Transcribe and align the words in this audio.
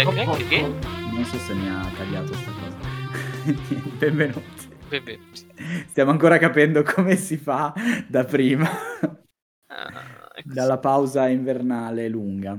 Sia 0.00 0.08
Craig 0.10 0.48
che? 0.48 0.60
Non 1.12 1.24
so 1.26 1.36
se 1.36 1.52
mi 1.52 1.68
ha 1.68 1.86
tagliato 1.94 2.28
questa 2.28 2.50
cosa. 2.52 2.78
Benvenuti. 3.98 4.68
Benvenuti. 4.88 5.46
Stiamo 5.88 6.10
ancora 6.10 6.38
capendo 6.38 6.82
come 6.82 7.16
si 7.16 7.36
fa 7.36 7.74
da 8.08 8.24
prima. 8.24 8.66
Ah, 9.66 10.32
Dalla 10.42 10.78
pausa 10.78 11.28
invernale 11.28 12.08
lunga. 12.08 12.58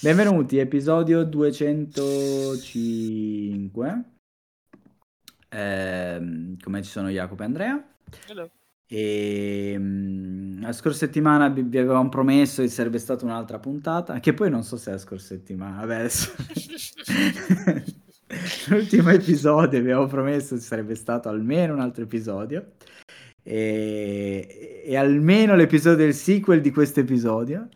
Benvenuti, 0.00 0.58
episodio 0.58 1.22
205. 1.22 4.04
Ehm, 5.50 6.56
come 6.60 6.82
ci 6.82 6.90
sono 6.90 7.10
Jacopo 7.10 7.42
e 7.42 7.44
Andrea. 7.44 7.80
Hello. 8.26 8.50
E 8.94 9.74
mm, 9.78 10.60
la 10.60 10.72
scorsa 10.72 11.06
settimana 11.06 11.48
vi 11.48 11.62
vi 11.62 11.78
avevamo 11.78 12.10
promesso 12.10 12.60
che 12.60 12.68
sarebbe 12.68 12.98
stata 12.98 13.24
un'altra 13.24 13.58
puntata, 13.58 14.20
che 14.20 14.34
poi 14.34 14.50
non 14.50 14.64
so 14.64 14.76
se 14.76 14.90
è 14.90 14.92
la 14.92 14.98
scorsa 14.98 15.28
settimana, 15.28 15.80
vabbè 15.80 15.94
adesso. 15.94 16.30
L'ultimo 18.68 19.08
episodio 19.08 19.78
abbiamo 19.78 20.06
promesso 20.06 20.56
ci 20.56 20.62
sarebbe 20.62 20.94
stato 20.94 21.30
almeno 21.30 21.72
un 21.72 21.80
altro 21.80 22.02
episodio 22.02 22.72
e, 23.42 24.82
e 24.84 24.96
almeno 24.96 25.54
l'episodio 25.54 26.04
del 26.04 26.14
sequel 26.14 26.60
di 26.60 26.70
questo 26.70 27.00
episodio. 27.00 27.68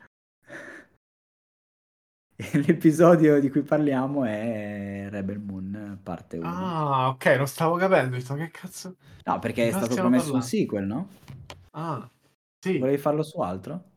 L'episodio 2.67 3.41
di 3.41 3.49
cui 3.49 3.63
parliamo 3.63 4.25
è 4.25 5.07
Rebel 5.09 5.39
Moon 5.39 5.99
parte 6.03 6.37
1. 6.37 6.47
Ah, 6.47 7.09
ok, 7.09 7.27
non 7.37 7.47
stavo 7.47 7.77
capendo. 7.77 8.17
Detto, 8.17 8.35
che 8.35 8.51
cazzo? 8.51 8.97
No, 9.25 9.39
perché 9.39 9.69
è 9.69 9.71
stato 9.71 9.95
promesso 9.95 10.33
un 10.33 10.41
parlando? 10.41 10.47
sequel, 10.47 10.85
no? 10.85 11.09
Ah, 11.71 12.11
sì. 12.59 12.79
Volevi 12.79 12.99
farlo 12.99 13.23
su 13.23 13.41
altro? 13.41 13.93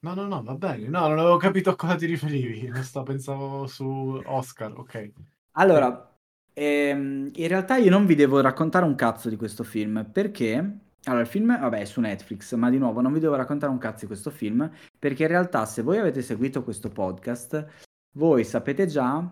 No, 0.00 0.14
no, 0.14 0.26
no, 0.26 0.42
va 0.42 0.54
bene. 0.54 0.88
No, 0.88 1.06
non 1.08 1.18
avevo 1.18 1.36
capito 1.36 1.70
a 1.70 1.76
cosa 1.76 1.94
ti 1.94 2.06
riferivi. 2.06 2.68
Non 2.68 2.82
sto, 2.82 3.02
pensavo 3.02 3.66
su 3.66 4.20
Oscar, 4.24 4.72
ok. 4.72 5.12
Allora, 5.52 6.16
ehm, 6.54 7.30
in 7.34 7.48
realtà 7.48 7.76
io 7.76 7.90
non 7.90 8.06
vi 8.06 8.14
devo 8.14 8.40
raccontare 8.40 8.86
un 8.86 8.94
cazzo 8.94 9.28
di 9.28 9.36
questo 9.36 9.62
film 9.62 10.08
perché... 10.10 10.78
Allora, 11.04 11.22
il 11.22 11.28
film, 11.28 11.58
vabbè, 11.58 11.80
è 11.80 11.84
su 11.84 12.00
Netflix, 12.00 12.54
ma 12.54 12.70
di 12.70 12.78
nuovo 12.78 13.00
non 13.00 13.12
vi 13.12 13.18
devo 13.18 13.34
raccontare 13.34 13.72
un 13.72 13.78
cazzo 13.78 14.00
di 14.00 14.06
questo 14.06 14.30
film 14.30 14.70
perché 14.98 15.22
in 15.22 15.28
realtà 15.28 15.64
se 15.66 15.82
voi 15.82 15.98
avete 15.98 16.22
seguito 16.22 16.62
questo 16.62 16.88
podcast, 16.90 17.66
voi 18.14 18.44
sapete 18.44 18.86
già 18.86 19.28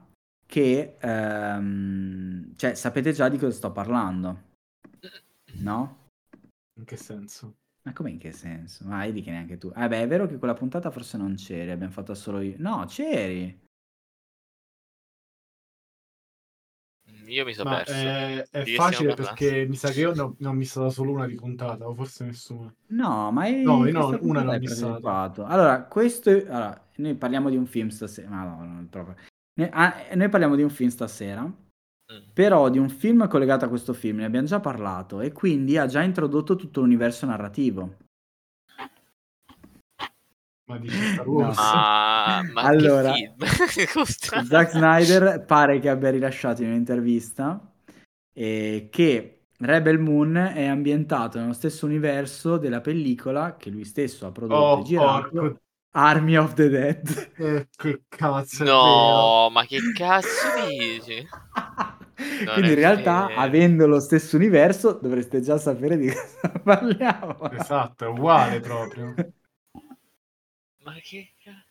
che... 0.47 0.97
ehm, 0.99 2.57
cioè, 2.57 2.75
sapete 2.75 3.13
già 3.13 3.29
di 3.29 3.39
cosa 3.39 3.53
sto 3.53 3.71
parlando, 3.71 4.43
no? 5.61 6.09
In 6.77 6.85
che 6.85 6.97
senso? 6.97 7.57
Ma 7.83 7.93
come 7.93 8.11
in 8.11 8.19
che 8.19 8.33
senso? 8.33 8.85
Ma 8.87 9.01
vedi 9.05 9.23
che 9.23 9.31
neanche 9.31 9.57
tu... 9.57 9.71
Ah 9.75 9.87
beh, 9.89 10.03
è 10.03 10.07
vero 10.09 10.27
che 10.27 10.39
quella 10.39 10.55
puntata 10.55 10.91
forse 10.91 11.17
non 11.17 11.35
c'eri, 11.37 11.71
abbiamo 11.71 11.93
fatto 11.93 12.15
solo 12.15 12.41
io. 12.41 12.57
No, 12.59 12.85
c'eri! 12.87 13.69
Io 17.31 17.45
mi 17.45 17.55
sono 17.55 17.71
Ma 17.71 17.77
perso. 17.77 17.93
è, 17.93 18.47
è 18.51 18.63
che 18.65 18.75
facile 18.75 19.15
perché 19.15 19.67
mi 19.69 19.77
sa 19.77 19.91
che 19.91 20.01
io 20.01 20.13
ne 20.15 20.21
ho, 20.21 20.35
ne 20.39 20.49
ho 20.49 20.53
missata 20.53 20.91
solo 20.91 21.13
una 21.13 21.27
di 21.27 21.35
puntata, 21.35 21.87
o 21.89 21.95
forse 21.95 22.25
nessuna. 22.25 22.73
No, 22.89 23.31
ma 23.31 23.47
è 23.47 23.53
No, 23.63 23.87
io 23.87 23.93
no, 23.93 24.19
una 24.23 24.43
l'ho 24.43 24.53
è 24.53 24.59
missata. 24.59 25.47
Allora, 25.47 25.85
questo 25.85 26.31
è- 26.31 26.45
allora, 26.49 26.89
noi 26.97 27.15
parliamo 27.15 27.49
di 27.51 27.57
un 27.57 27.67
film 27.67 27.89
stasera. 27.89 28.29
Ma 28.29 28.43
no, 28.45 28.57
non 28.65 28.87
proprio. 28.91 29.15
Noi, 29.55 29.69
ah, 29.73 29.95
noi 30.15 30.29
parliamo 30.29 30.57
di 30.57 30.63
un 30.63 30.71
film 30.71 30.91
stasera, 30.91 31.43
Mm. 31.43 32.31
però 32.33 32.69
di 32.71 32.79
un 32.79 32.89
film 32.89 33.29
collegato 33.29 33.65
a 33.65 33.69
questo 33.69 33.93
film, 33.93 34.17
ne 34.19 34.25
abbiamo 34.25 34.47
già 34.47 34.59
parlato 34.59 35.21
e 35.21 35.31
quindi 35.31 35.77
ha 35.79 35.87
già 35.87 36.03
introdotto 36.03 36.57
tutto 36.57 36.81
l'universo 36.81 37.25
narrativo. 37.27 37.97
Ma 40.71 40.79
di 40.79 40.89
Star 40.89 41.27
No. 41.27 41.53
Ma, 41.53 42.43
ma 42.53 42.63
Allora? 42.63 43.13
Zack 44.47 44.71
Snyder 44.71 45.45
pare 45.45 45.81
che 45.81 45.89
abbia 45.89 46.11
rilasciato 46.11 46.63
in 46.63 46.69
un'intervista 46.69 47.61
eh, 48.33 48.89
che 48.91 49.47
Rebel 49.59 49.99
Moon 49.99 50.37
è 50.37 50.67
ambientato 50.67 51.39
nello 51.39 51.53
stesso 51.53 51.87
universo 51.87 52.57
della 52.57 52.81
pellicola 52.81 53.57
che 53.57 53.71
lui 53.71 53.85
stesso 53.85 54.27
ha 54.27 54.33
prodotto 54.33 54.77
Oh, 54.77 54.81
e 54.81 54.83
girato, 54.85 55.29
porco. 55.31 55.61
Army 55.93 56.37
of 56.37 56.55
the 56.55 56.69
Dead. 56.69 57.33
Eh, 57.37 57.69
che 57.77 58.03
cazzo. 58.09 58.65
No, 58.65 59.51
ma 59.51 59.65
che 59.67 59.81
cazzo 59.93 60.47
dici? 60.69 61.27
Non 62.45 62.53
Quindi 62.53 62.73
in 62.73 62.75
realtà, 62.75 63.27
vero. 63.29 63.41
avendo 63.41 63.87
lo 63.87 63.99
stesso 63.99 64.37
universo, 64.37 64.93
dovreste 65.01 65.41
già 65.41 65.57
sapere 65.59 65.97
di 65.97 66.09
cosa 66.13 66.53
parliamo. 66.63 67.51
Esatto, 67.51 68.05
è 68.05 68.09
uguale 68.09 68.61
proprio. 68.61 69.15
Ma 70.83 70.95
che 71.03 71.35
cazzo? 71.43 71.69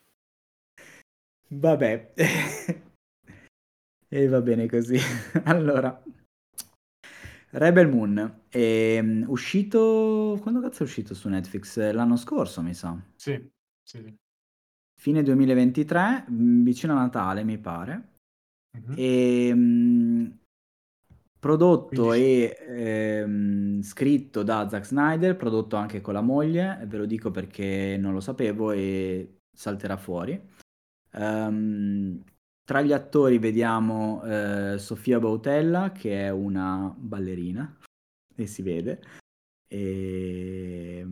Vabbè. 1.47 2.13
e 4.07 4.27
va 4.27 4.41
bene 4.41 4.67
così. 4.67 4.97
allora, 5.45 6.03
Rebel 7.51 7.89
Moon 7.89 8.43
è 8.49 9.01
mm, 9.01 9.23
uscito... 9.27 10.37
Quando 10.41 10.61
cazzo 10.61 10.83
è 10.83 10.85
uscito 10.85 11.15
su 11.15 11.27
Netflix? 11.29 11.91
L'anno 11.91 12.15
scorso, 12.15 12.61
mi 12.61 12.73
sa. 12.73 12.95
Sì, 13.15 13.49
sì. 13.81 14.15
Fine 14.99 15.23
2023, 15.23 16.25
mm, 16.29 16.63
vicino 16.63 16.93
a 16.93 16.97
Natale, 16.97 17.43
mi 17.43 17.57
pare. 17.57 18.17
Mhm. 18.77 18.93
E, 18.95 19.53
mh, 19.53 20.38
prodotto 21.39 22.07
Quindi- 22.07 22.43
e 22.43 22.57
ehm, 22.67 23.81
scritto 23.81 24.43
da 24.43 24.67
Zack 24.69 24.85
Snyder, 24.85 25.35
prodotto 25.35 25.77
anche 25.77 26.01
con 26.01 26.13
la 26.13 26.21
moglie, 26.21 26.83
ve 26.85 26.97
lo 26.97 27.05
dico 27.05 27.31
perché 27.31 27.97
non 27.97 28.13
lo 28.13 28.19
sapevo 28.19 28.71
e 28.71 29.39
salterà 29.51 29.97
fuori. 29.97 30.39
Ehm, 31.13 32.23
tra 32.63 32.81
gli 32.81 32.93
attori 32.93 33.39
vediamo 33.39 34.23
eh, 34.23 34.77
Sofia 34.77 35.19
Bautella, 35.19 35.91
che 35.91 36.25
è 36.25 36.29
una 36.29 36.93
ballerina, 36.95 37.77
e 38.35 38.45
si 38.45 38.61
vede. 38.61 39.01
E, 39.67 41.05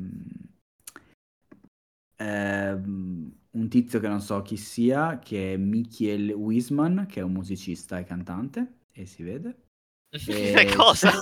ehm, 2.18 3.32
un 3.52 3.70
tizio 3.70 4.00
che 4.00 4.08
non 4.08 4.22
so 4.22 4.42
chi 4.42 4.58
sia, 4.58 5.20
che 5.20 5.54
è 5.54 5.58
Michiel 5.58 6.32
Wiseman, 6.32 7.06
che 7.08 7.22
è 7.22 7.24
un 7.24 7.32
musicista 7.34 7.98
e 7.98 8.04
cantante, 8.04 8.82
e 8.92 9.06
si 9.06 9.24
vede. 9.24 9.67
E- 10.30 10.74
Cosa? 10.76 11.12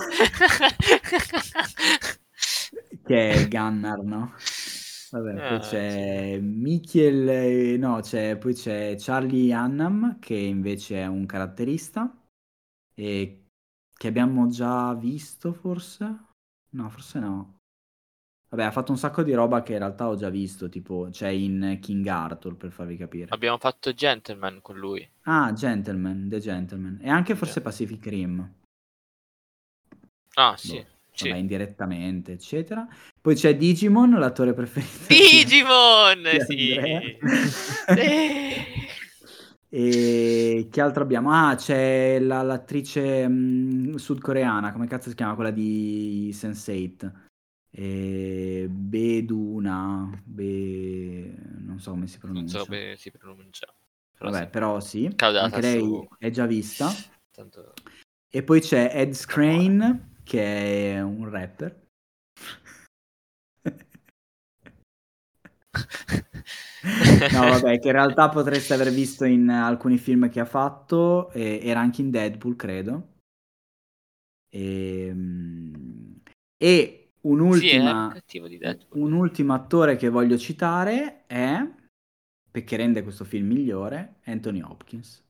che 3.04 3.30
è 3.30 3.48
Gunnar, 3.48 4.02
no? 4.02 4.32
Vabbè, 5.10 5.32
poi 5.34 5.56
Ah, 5.56 5.58
c'è 5.60 6.38
Michiel, 6.40 7.28
eh, 7.28 7.76
no, 7.76 8.00
c'è, 8.00 8.36
poi 8.36 8.54
c'è 8.54 8.96
Charlie 8.98 9.52
Annam, 9.52 10.18
che 10.18 10.34
invece 10.34 10.96
è 11.00 11.06
un 11.06 11.26
caratterista, 11.26 12.12
e 12.94 13.44
che 13.92 14.08
abbiamo 14.08 14.48
già 14.48 14.94
visto 14.94 15.52
forse? 15.52 16.04
No, 16.70 16.88
forse 16.90 17.18
no. 17.20 17.54
Vabbè, 18.48 18.64
ha 18.64 18.70
fatto 18.70 18.92
un 18.92 18.98
sacco 18.98 19.22
di 19.22 19.32
roba 19.32 19.62
che 19.62 19.72
in 19.72 19.78
realtà 19.78 20.08
ho 20.08 20.16
già 20.16 20.28
visto, 20.28 20.68
tipo 20.68 21.08
c'è 21.10 21.28
in 21.28 21.78
King 21.80 22.06
Arthur, 22.06 22.56
per 22.56 22.70
farvi 22.70 22.96
capire. 22.96 23.28
Abbiamo 23.30 23.58
fatto 23.58 23.92
Gentleman 23.92 24.60
con 24.60 24.76
lui. 24.76 25.08
Ah, 25.22 25.52
Gentleman, 25.52 26.28
The 26.28 26.38
Gentleman. 26.40 26.98
E 27.00 27.08
anche 27.08 27.34
forse 27.34 27.54
Sì. 27.54 27.60
Pacific 27.60 28.06
Rim. 28.06 28.54
Ah, 30.38 30.54
sì. 30.56 30.76
Boh, 30.76 30.84
sì. 31.12 31.28
Vabbè, 31.28 31.40
indirettamente, 31.40 32.32
eccetera. 32.32 32.86
Poi 33.20 33.34
c'è 33.34 33.56
Digimon, 33.56 34.10
l'attore 34.18 34.52
preferito. 34.52 35.06
di- 35.08 35.14
Digimon! 35.44 36.22
di 36.22 36.40
Sì. 36.40 37.16
Sì. 37.94 37.94
E 39.68 40.68
che 40.70 40.80
altro 40.80 41.02
abbiamo? 41.02 41.32
Ah, 41.32 41.54
c'è 41.56 42.18
la- 42.20 42.42
l'attrice 42.42 43.26
mh, 43.26 43.96
sudcoreana, 43.96 44.72
come 44.72 44.86
cazzo 44.86 45.08
si 45.08 45.14
chiama? 45.16 45.34
Quella 45.34 45.50
di 45.50 46.30
Sense8. 46.32 47.10
E... 47.70 48.68
Beduna, 48.70 50.08
Be... 50.24 51.34
non 51.58 51.78
so 51.80 51.90
come 51.90 52.06
si 52.06 52.18
Non 52.22 52.32
pronuncia. 52.32 52.58
so 52.60 52.64
come 52.66 52.94
si 52.96 53.10
pronuncia. 53.10 53.66
Però 54.16 54.30
Vabbè, 54.30 54.44
sì. 54.44 54.50
però 54.50 54.80
sì, 54.80 55.12
Caudata 55.14 55.44
anche 55.46 55.60
lei 55.60 55.80
su- 55.80 56.08
è 56.18 56.30
già 56.30 56.46
vista. 56.46 56.90
Tanto... 57.34 57.72
E 58.30 58.42
poi 58.42 58.60
c'è 58.60 58.90
Ed 58.94 59.12
Scrane, 59.14 60.15
che 60.26 60.94
è 60.94 61.00
un 61.00 61.30
rapper. 61.30 61.84
No, 67.32 67.40
vabbè, 67.48 67.78
che 67.78 67.86
in 67.88 67.92
realtà 67.92 68.28
potreste 68.28 68.74
aver 68.74 68.90
visto 68.92 69.24
in 69.24 69.48
alcuni 69.48 69.98
film 69.98 70.28
che 70.28 70.40
ha 70.40 70.44
fatto, 70.44 71.30
e- 71.30 71.60
era 71.62 71.80
anche 71.80 72.00
in 72.00 72.10
Deadpool, 72.10 72.56
credo. 72.56 73.14
Ehm, 74.50 76.20
E, 76.58 77.10
Sì, 77.20 77.26
il 77.26 77.32
un'ultima, 77.32 78.12
Deadpool. 78.58 79.02
un 79.02 79.12
ultimo 79.12 79.52
attore 79.52 79.96
che 79.96 80.08
voglio 80.08 80.38
citare 80.38 81.24
è, 81.26 81.58
perché 82.50 82.76
rende 82.76 83.02
questo 83.02 83.24
film 83.24 83.48
migliore, 83.48 84.16
Anthony 84.24 84.62
Hopkins. 84.62 85.22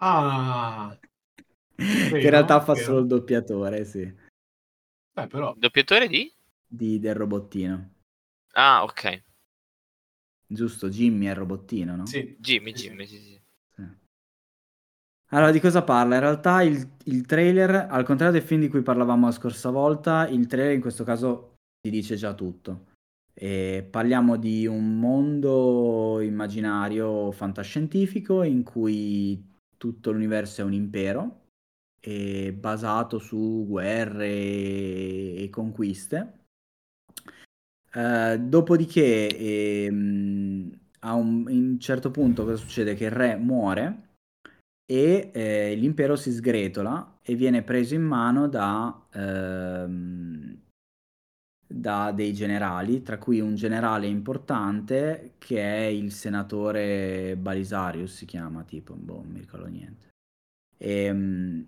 Ah, 0.00 0.96
che 1.76 1.82
Vero, 2.10 2.16
in 2.18 2.30
realtà 2.30 2.60
fa 2.60 2.74
vero. 2.74 2.84
solo 2.86 2.98
il 3.00 3.06
doppiatore, 3.06 3.84
sì, 3.84 4.14
beh, 5.12 5.26
però 5.26 5.54
Doppiatore 5.56 6.08
di? 6.08 6.32
di, 6.66 6.98
del 6.98 7.14
robottino. 7.14 7.90
Ah, 8.52 8.82
ok. 8.84 9.22
Giusto, 10.46 10.88
Jimmy 10.88 11.26
è 11.26 11.30
il 11.30 11.36
robottino, 11.36 11.96
no? 11.96 12.06
Sì. 12.06 12.36
Jimmy, 12.38 12.76
Sì, 12.76 12.88
Jimmy, 12.88 13.06
sì, 13.06 13.18
sì. 13.18 13.40
Sì. 13.74 13.82
Allora, 15.30 15.50
di 15.50 15.58
cosa 15.60 15.82
parla? 15.82 16.14
In 16.14 16.20
realtà 16.20 16.62
il, 16.62 16.88
il 17.04 17.26
trailer, 17.26 17.86
al 17.90 18.04
contrario 18.04 18.38
del 18.38 18.46
film 18.46 18.60
di 18.60 18.68
cui 18.68 18.82
parlavamo 18.82 19.26
la 19.26 19.32
scorsa 19.32 19.70
volta, 19.70 20.28
il 20.28 20.46
trailer 20.46 20.74
in 20.74 20.80
questo 20.80 21.02
caso 21.02 21.54
ti 21.80 21.90
dice 21.90 22.14
già 22.14 22.34
tutto. 22.34 22.92
E 23.32 23.84
parliamo 23.90 24.36
di 24.36 24.66
un 24.66 24.96
mondo 24.98 26.20
immaginario 26.20 27.32
fantascientifico 27.32 28.44
in 28.44 28.62
cui 28.62 29.44
tutto 29.76 30.12
l'universo 30.12 30.60
è 30.60 30.64
un 30.64 30.72
impero 30.72 31.43
e 32.06 32.52
basato 32.52 33.18
su 33.18 33.64
guerre 33.66 34.28
e 34.28 35.48
conquiste. 35.50 36.40
Eh, 37.94 38.38
dopodiché, 38.40 39.28
ehm, 39.28 40.70
a 41.00 41.14
un, 41.14 41.46
un 41.48 41.80
certo 41.80 42.10
punto 42.10 42.44
cosa 42.44 42.56
succede? 42.56 42.94
Che 42.94 43.04
il 43.04 43.10
re 43.10 43.36
muore 43.36 44.16
e 44.84 45.30
eh, 45.32 45.74
l'impero 45.76 46.14
si 46.16 46.30
sgretola 46.30 47.20
e 47.22 47.34
viene 47.36 47.62
preso 47.62 47.94
in 47.94 48.02
mano 48.02 48.48
da, 48.48 49.06
ehm, 49.10 50.58
da 51.66 52.12
dei 52.12 52.34
generali, 52.34 53.02
tra 53.02 53.16
cui 53.16 53.40
un 53.40 53.54
generale 53.54 54.06
importante 54.06 55.36
che 55.38 55.60
è 55.60 55.86
il 55.86 56.12
senatore 56.12 57.34
Balisarius, 57.38 58.14
si 58.14 58.26
chiama 58.26 58.62
tipo, 58.64 58.94
boh, 58.94 59.22
non 59.22 59.32
mi 59.32 59.40
ricordo 59.40 59.66
niente. 59.66 60.08
E, 60.76 61.10
um, 61.10 61.66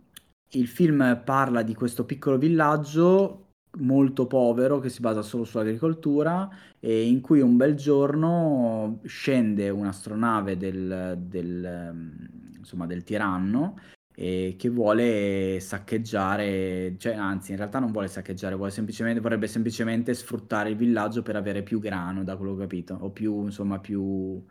il 0.50 0.68
film 0.68 1.22
parla 1.24 1.62
di 1.62 1.74
questo 1.74 2.04
piccolo 2.04 2.38
villaggio 2.38 3.46
molto 3.78 4.26
povero 4.26 4.78
che 4.78 4.88
si 4.88 5.00
basa 5.00 5.22
solo 5.22 5.44
sull'agricoltura 5.44 6.48
e 6.80 7.06
in 7.06 7.20
cui 7.20 7.40
un 7.40 7.56
bel 7.56 7.74
giorno 7.74 9.00
scende 9.04 9.68
un'astronave 9.68 10.56
del, 10.56 11.18
del, 11.20 12.18
insomma, 12.56 12.86
del 12.86 13.02
tiranno 13.02 13.78
e 14.18 14.54
che 14.56 14.70
vuole 14.70 15.60
saccheggiare, 15.60 16.94
cioè 16.96 17.14
anzi 17.14 17.50
in 17.50 17.58
realtà 17.58 17.78
non 17.78 17.92
vuole 17.92 18.08
saccheggiare, 18.08 18.54
vuole 18.54 18.70
semplicemente, 18.70 19.20
vorrebbe 19.20 19.46
semplicemente 19.46 20.14
sfruttare 20.14 20.70
il 20.70 20.76
villaggio 20.76 21.22
per 21.22 21.36
avere 21.36 21.62
più 21.62 21.80
grano, 21.80 22.24
da 22.24 22.36
quello 22.36 22.52
che 22.52 22.58
ho 22.58 22.62
capito, 22.62 22.94
o 22.94 23.10
più, 23.10 23.44
insomma, 23.44 23.78
più, 23.78 24.42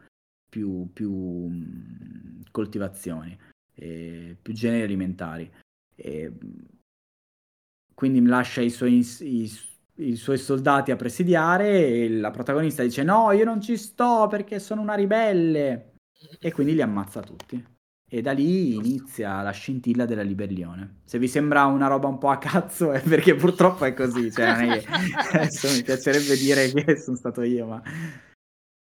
più, 0.48 0.88
più 0.94 1.50
coltivazioni, 2.52 3.36
più 3.74 4.54
generi 4.54 4.84
alimentari. 4.84 5.52
E 5.96 6.32
quindi 7.94 8.24
lascia 8.26 8.62
i 8.62 8.70
suoi, 8.70 9.00
i, 9.22 9.52
i 9.96 10.16
suoi, 10.16 10.38
soldati 10.38 10.92
a 10.92 10.96
presidiare 10.96 11.88
e 11.88 12.10
la 12.10 12.32
protagonista 12.32 12.84
dice 12.84 13.04
no, 13.04 13.32
io 13.32 13.46
non 13.46 13.62
ci 13.62 13.78
sto 13.78 14.28
perché 14.30 14.60
sono 14.60 14.82
una 14.82 14.96
ribelle 14.96 15.94
e 16.40 16.52
quindi 16.52 16.74
li 16.74 16.82
ammazza 16.82 17.22
tutti. 17.22 17.74
E 18.08 18.22
da 18.22 18.34
lì 18.34 18.76
inizia 18.76 19.42
la 19.42 19.52
scintilla 19.52 20.06
della 20.06 20.22
ribellione. 20.22 21.02
Se 21.06 21.18
vi 21.18 21.28
sembra 21.28 21.66
una 21.66 21.88
roba 21.88 22.08
un 22.08 22.20
po' 22.20 22.30
a 22.30 22.38
cazzo 22.38 22.92
è 22.92 23.02
perché 23.02 23.36
purtroppo 23.36 23.86
è 23.86 23.94
così. 23.94 24.32
Cioè, 24.32 24.56
è 24.56 24.80
che... 24.80 24.88
Adesso 25.38 25.70
mi 25.72 25.82
piacerebbe 25.82 26.36
dire 26.38 26.72
che 26.72 26.98
sono 26.98 27.18
stato 27.18 27.42
io, 27.42 27.66
ma... 27.66 27.82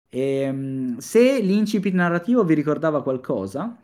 E, 0.09 0.21
ehm, 0.41 0.97
se 0.97 1.39
l'incipit 1.39 1.93
narrativo 1.93 2.43
vi 2.43 2.53
ricordava 2.53 3.01
qualcosa, 3.01 3.75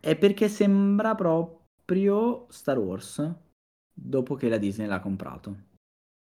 è 0.00 0.16
perché 0.16 0.48
sembra 0.48 1.14
proprio 1.14 1.55
Star 2.48 2.78
Wars 2.78 3.34
dopo 3.92 4.34
che 4.34 4.48
la 4.48 4.58
Disney 4.58 4.88
l'ha 4.88 5.00
comprato. 5.00 5.56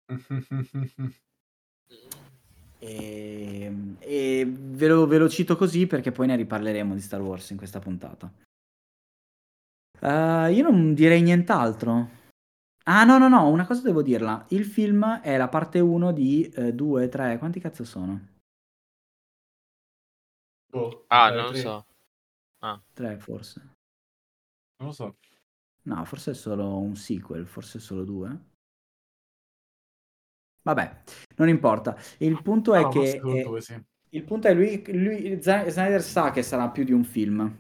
e, 2.79 3.97
e 3.99 4.47
ve, 4.47 4.89
lo, 4.89 5.07
ve, 5.07 5.19
lo, 5.19 5.29
cito 5.29 5.57
così 5.57 5.87
perché 5.87 6.11
poi 6.11 6.27
ne 6.27 6.37
riparleremo 6.37 6.95
di 6.95 7.01
Star 7.01 7.21
Wars 7.21 7.51
in 7.51 7.59
questa 7.59 7.79
puntata. 7.79 8.33
Uh, 10.01 10.51
io 10.51 10.63
non 10.63 10.95
direi 10.95 11.21
nient'altro. 11.23 12.21
Ah, 12.85 13.05
no, 13.05 13.19
no, 13.19 13.29
no, 13.29 13.49
una 13.49 13.67
cosa 13.67 13.83
devo 13.83 14.03
dirla. 14.03 14.45
Il 14.49 14.65
film 14.65 15.21
è 15.21 15.37
la 15.37 15.49
parte 15.49 15.79
1 15.79 16.13
di 16.13 16.53
2, 16.73 17.05
uh, 17.05 17.09
3, 17.09 17.39
quanti 17.39 17.61
cazzo 17.61 17.85
sono? 17.85 18.31
Oh, 20.73 21.05
ah, 21.07 21.31
non 21.31 21.45
lo 21.45 21.55
so. 21.55 21.87
Ah. 22.61 22.83
3 22.95 23.19
forse. 23.19 23.61
Non 24.79 24.89
lo 24.89 24.93
so. 24.93 25.17
No, 25.85 26.05
forse 26.05 26.31
è 26.33 26.35
solo 26.35 26.79
un 26.79 26.95
sequel, 26.95 27.47
forse 27.47 27.79
solo 27.79 28.05
due. 28.05 28.51
Vabbè, 30.63 31.03
non 31.37 31.49
importa. 31.49 31.97
Il 32.19 32.41
punto 32.43 32.75
è 32.75 32.83
no, 32.83 32.89
che... 32.89 33.17
È, 33.17 33.21
due, 33.21 33.61
sì. 33.61 33.83
Il 34.11 34.25
punto 34.25 34.47
è 34.47 34.55
lui, 34.55 34.83
lui, 34.93 35.41
Snyder 35.41 36.03
sa 36.03 36.31
che 36.31 36.43
sarà 36.43 36.69
più 36.69 36.85
di 36.85 36.93
un 36.93 37.03
film. 37.03 37.57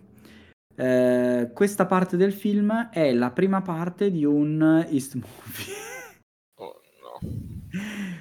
Eh, 0.74 1.50
questa 1.52 1.86
parte 1.86 2.16
del 2.16 2.32
film 2.32 2.90
è 2.90 3.12
la 3.12 3.30
prima 3.30 3.60
parte 3.62 4.10
di 4.10 4.24
un 4.24 4.86
East 4.88 5.14
Movie. 5.16 5.74
Oh 6.56 6.80
no. 7.00 7.30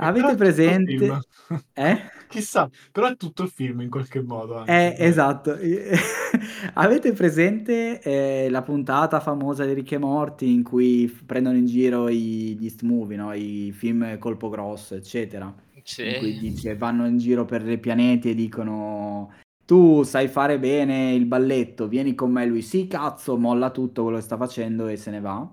Avete 0.00 0.34
presente? 0.34 1.18
Eh? 1.74 1.98
Chissà, 2.28 2.70
però 2.92 3.08
è 3.08 3.16
tutto 3.16 3.42
il 3.42 3.48
film 3.48 3.80
in 3.80 3.90
qualche 3.90 4.22
modo. 4.22 4.58
Anche. 4.58 4.96
Eh, 4.96 5.04
esatto. 5.04 5.56
Avete 6.74 7.12
presente 7.12 8.00
eh, 8.00 8.48
la 8.50 8.62
puntata 8.62 9.18
famosa 9.18 9.64
di 9.64 9.72
Ricche 9.72 9.98
Morti 9.98 10.52
in 10.52 10.62
cui 10.62 11.12
prendono 11.26 11.56
in 11.56 11.66
giro 11.66 12.08
i, 12.08 12.56
gli 12.56 12.64
East 12.64 12.82
Movie, 12.82 13.16
no? 13.16 13.32
i 13.32 13.72
film 13.76 14.16
colpo 14.18 14.48
grosso, 14.48 14.94
eccetera? 14.94 15.52
Sì. 15.82 16.06
In 16.06 16.18
cui 16.18 16.38
dice, 16.38 16.76
vanno 16.76 17.04
in 17.06 17.18
giro 17.18 17.44
per 17.44 17.68
i 17.68 17.78
pianeti 17.78 18.30
e 18.30 18.34
dicono 18.36 19.32
tu 19.64 20.04
sai 20.04 20.28
fare 20.28 20.60
bene 20.60 21.12
il 21.12 21.26
balletto, 21.26 21.88
vieni 21.88 22.14
con 22.14 22.30
me. 22.30 22.46
Lui 22.46 22.62
sì, 22.62 22.86
cazzo, 22.86 23.36
molla 23.36 23.70
tutto 23.70 24.02
quello 24.02 24.18
che 24.18 24.22
sta 24.22 24.36
facendo 24.36 24.86
e 24.86 24.96
se 24.96 25.10
ne 25.10 25.20
va 25.20 25.50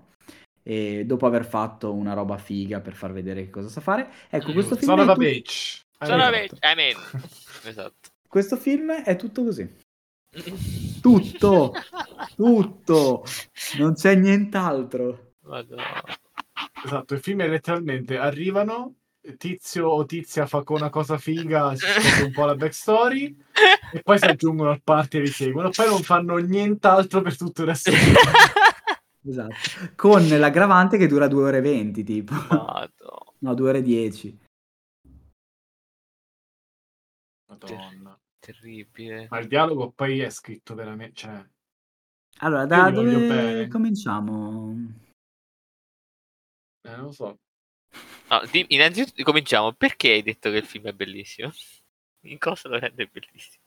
e 0.68 1.04
dopo 1.06 1.24
aver 1.24 1.46
fatto 1.46 1.94
una 1.94 2.12
roba 2.12 2.36
figa 2.36 2.80
per 2.80 2.92
far 2.92 3.10
vedere 3.10 3.42
che 3.42 3.48
cosa 3.48 3.70
sa 3.70 3.80
fare. 3.80 4.10
Ecco, 4.28 4.52
questo 4.52 4.76
film 4.76 4.90
Sono 4.90 5.02
è 5.02 5.06
da 5.06 5.14
tut- 5.14 5.24
bitch. 5.24 5.82
Sono 5.98 6.16
da 6.18 6.30
bitch. 6.30 6.56
Amen. 6.60 6.94
esatto. 7.64 8.10
Questo 8.28 8.56
film 8.58 8.92
è 8.92 9.16
tutto 9.16 9.44
così. 9.44 9.66
Tutto, 11.00 11.72
tutto, 12.36 13.24
non 13.78 13.94
c'è 13.94 14.14
nient'altro. 14.14 15.36
Madonna. 15.44 16.02
Esatto, 16.84 17.14
il 17.14 17.20
film 17.20 17.40
è 17.40 17.48
letteralmente 17.48 18.18
arrivano, 18.18 18.96
tizio 19.38 19.88
o 19.88 20.04
tizia 20.04 20.44
fa 20.46 20.62
una 20.66 20.90
cosa 20.90 21.16
figa, 21.16 21.74
si 21.74 21.86
scopre 21.88 22.24
un 22.24 22.32
po' 22.32 22.44
la 22.44 22.56
backstory 22.56 23.36
e 23.92 24.02
poi 24.02 24.18
si 24.18 24.26
aggiungono 24.26 24.70
al 24.70 24.82
party 24.82 25.16
e 25.16 25.20
riseguono, 25.20 25.70
poi 25.70 25.86
non 25.86 26.02
fanno 26.02 26.36
nient'altro 26.36 27.22
per 27.22 27.36
tutto 27.36 27.62
il 27.62 27.68
resto. 27.68 27.90
Esatto. 29.22 29.54
Con 29.96 30.26
l'aggravante 30.26 30.96
che 30.96 31.06
dura 31.06 31.28
2 31.28 31.42
ore 31.44 31.58
e 31.58 31.60
20, 31.60 32.04
tipo. 32.04 32.34
Vado. 32.48 33.34
No, 33.38 33.54
2 33.54 33.68
ore 33.68 33.78
e 33.78 33.82
10. 33.82 34.38
Madonna. 37.46 38.18
Terribile. 38.38 39.26
Ma 39.30 39.38
il 39.38 39.48
dialogo 39.48 39.90
poi 39.90 40.20
è 40.20 40.30
scritto 40.30 40.74
veramente... 40.74 41.14
Cioè... 41.14 41.46
Allora, 42.40 42.66
da 42.66 42.90
dove 42.90 43.66
cominciamo? 43.68 44.74
Eh, 46.82 46.96
non 46.96 47.06
lo 47.06 47.12
so. 47.12 47.38
No, 48.30 48.42
di, 48.50 48.64
innanzitutto 48.68 49.22
cominciamo. 49.24 49.72
Perché 49.72 50.12
hai 50.12 50.22
detto 50.22 50.50
che 50.50 50.58
il 50.58 50.64
film 50.64 50.86
è 50.86 50.92
bellissimo? 50.92 51.50
In 52.26 52.38
cosa 52.38 52.68
lo 52.68 52.78
rende 52.78 53.06
bellissimo? 53.06 53.62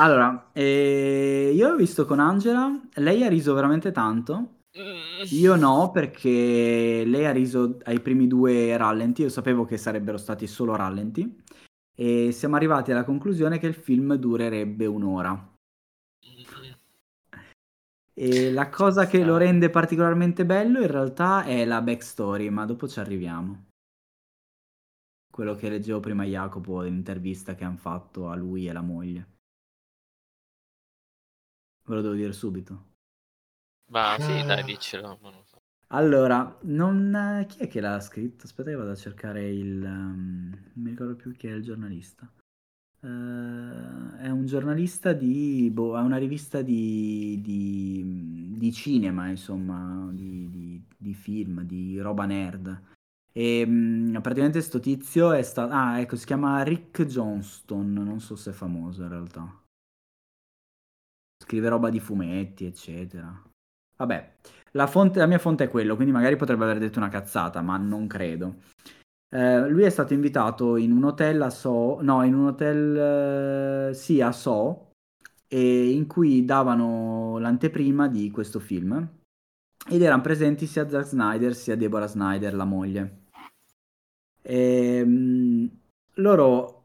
Allora, 0.00 0.50
eh, 0.54 1.52
io 1.54 1.68
l'ho 1.68 1.76
visto 1.76 2.06
con 2.06 2.20
Angela, 2.20 2.70
lei 2.94 3.22
ha 3.22 3.28
riso 3.28 3.52
veramente 3.52 3.92
tanto. 3.92 4.60
Io 5.32 5.56
no, 5.56 5.90
perché 5.90 7.04
lei 7.04 7.26
ha 7.26 7.32
riso 7.32 7.76
ai 7.84 8.00
primi 8.00 8.26
due 8.26 8.74
rallenti, 8.78 9.20
io 9.20 9.28
sapevo 9.28 9.66
che 9.66 9.76
sarebbero 9.76 10.16
stati 10.16 10.46
solo 10.46 10.74
rallenti, 10.74 11.42
e 11.94 12.32
siamo 12.32 12.56
arrivati 12.56 12.92
alla 12.92 13.04
conclusione 13.04 13.58
che 13.58 13.66
il 13.66 13.74
film 13.74 14.14
durerebbe 14.14 14.86
un'ora. 14.86 15.54
E 18.14 18.52
la 18.52 18.70
cosa 18.70 19.06
che 19.06 19.22
lo 19.22 19.36
rende 19.36 19.68
particolarmente 19.68 20.46
bello 20.46 20.80
in 20.80 20.90
realtà 20.90 21.44
è 21.44 21.66
la 21.66 21.82
backstory, 21.82 22.48
ma 22.48 22.64
dopo 22.64 22.88
ci 22.88 23.00
arriviamo. 23.00 23.66
Quello 25.30 25.54
che 25.54 25.68
leggevo 25.68 26.00
prima 26.00 26.24
Jacopo, 26.24 26.80
l'intervista 26.80 27.54
che 27.54 27.64
hanno 27.64 27.76
fatto 27.76 28.28
a 28.28 28.34
lui 28.34 28.64
e 28.64 28.70
alla 28.70 28.80
moglie. 28.80 29.39
Ve 31.84 31.94
lo 31.94 32.00
devo 32.00 32.14
dire 32.14 32.32
subito. 32.32 32.88
Ma 33.90 34.16
sì, 34.18 34.44
dai, 34.44 34.62
diccelo. 34.64 35.18
Non 35.22 35.42
so. 35.44 35.58
Allora, 35.88 36.58
non... 36.62 37.44
chi 37.48 37.58
è 37.58 37.68
che 37.68 37.80
l'ha 37.80 37.98
scritto? 38.00 38.44
Aspetta 38.44 38.70
che 38.70 38.76
vado 38.76 38.90
a 38.90 38.96
cercare 38.96 39.48
il... 39.50 39.82
Um... 39.82 40.50
non 40.50 40.84
mi 40.84 40.90
ricordo 40.90 41.16
più 41.16 41.32
chi 41.32 41.48
è 41.48 41.52
il 41.52 41.62
giornalista. 41.62 42.30
Uh, 43.00 44.14
è 44.18 44.28
un 44.28 44.44
giornalista 44.46 45.12
di... 45.12 45.68
Boh, 45.72 45.98
è 45.98 46.00
una 46.00 46.18
rivista 46.18 46.62
di, 46.62 47.40
di, 47.42 48.54
di 48.56 48.72
cinema, 48.72 49.28
insomma, 49.28 50.08
di, 50.12 50.48
di, 50.50 50.84
di, 50.96 51.14
film, 51.14 51.62
di 51.62 51.98
roba 51.98 52.26
nerd. 52.26 52.82
E 53.32 53.66
mh, 53.66 54.20
praticamente 54.20 54.60
sto 54.60 54.78
tizio 54.78 55.32
è 55.32 55.42
stato... 55.42 55.72
Ah, 55.72 55.98
ecco, 55.98 56.14
si 56.14 56.26
chiama 56.26 56.62
Rick 56.62 57.04
Johnston, 57.04 57.92
non 57.92 58.20
so 58.20 58.36
se 58.36 58.50
è 58.50 58.52
famoso 58.52 59.02
in 59.02 59.08
realtà. 59.08 59.60
Scrive 61.50 61.68
roba 61.68 61.90
di 61.90 61.98
fumetti, 61.98 62.64
eccetera. 62.64 63.42
Vabbè, 63.96 64.34
la, 64.70 64.86
fonte, 64.86 65.18
la 65.18 65.26
mia 65.26 65.40
fonte 65.40 65.64
è 65.64 65.68
quello, 65.68 65.96
quindi 65.96 66.12
magari 66.12 66.36
potrebbe 66.36 66.62
aver 66.62 66.78
detto 66.78 67.00
una 67.00 67.08
cazzata, 67.08 67.60
ma 67.60 67.76
non 67.76 68.06
credo. 68.06 68.58
Eh, 69.28 69.68
lui 69.68 69.82
è 69.82 69.90
stato 69.90 70.14
invitato 70.14 70.76
in 70.76 70.92
un 70.92 71.02
hotel 71.02 71.42
a 71.42 71.50
So, 71.50 72.00
no, 72.02 72.22
in 72.22 72.34
un 72.34 72.46
hotel, 72.46 73.88
eh, 73.90 73.94
sì, 73.94 74.20
a 74.20 74.30
So, 74.30 74.92
e 75.48 75.90
in 75.90 76.06
cui 76.06 76.44
davano 76.44 77.38
l'anteprima 77.38 78.06
di 78.06 78.30
questo 78.30 78.60
film 78.60 79.08
ed 79.88 80.02
erano 80.02 80.22
presenti 80.22 80.66
sia 80.66 80.88
Zack 80.88 81.06
Snyder 81.06 81.52
sia 81.52 81.74
Deborah 81.74 82.06
Snyder, 82.06 82.54
la 82.54 82.64
moglie. 82.64 83.22
E, 84.40 84.98
ehm, 84.98 85.70
loro, 86.14 86.84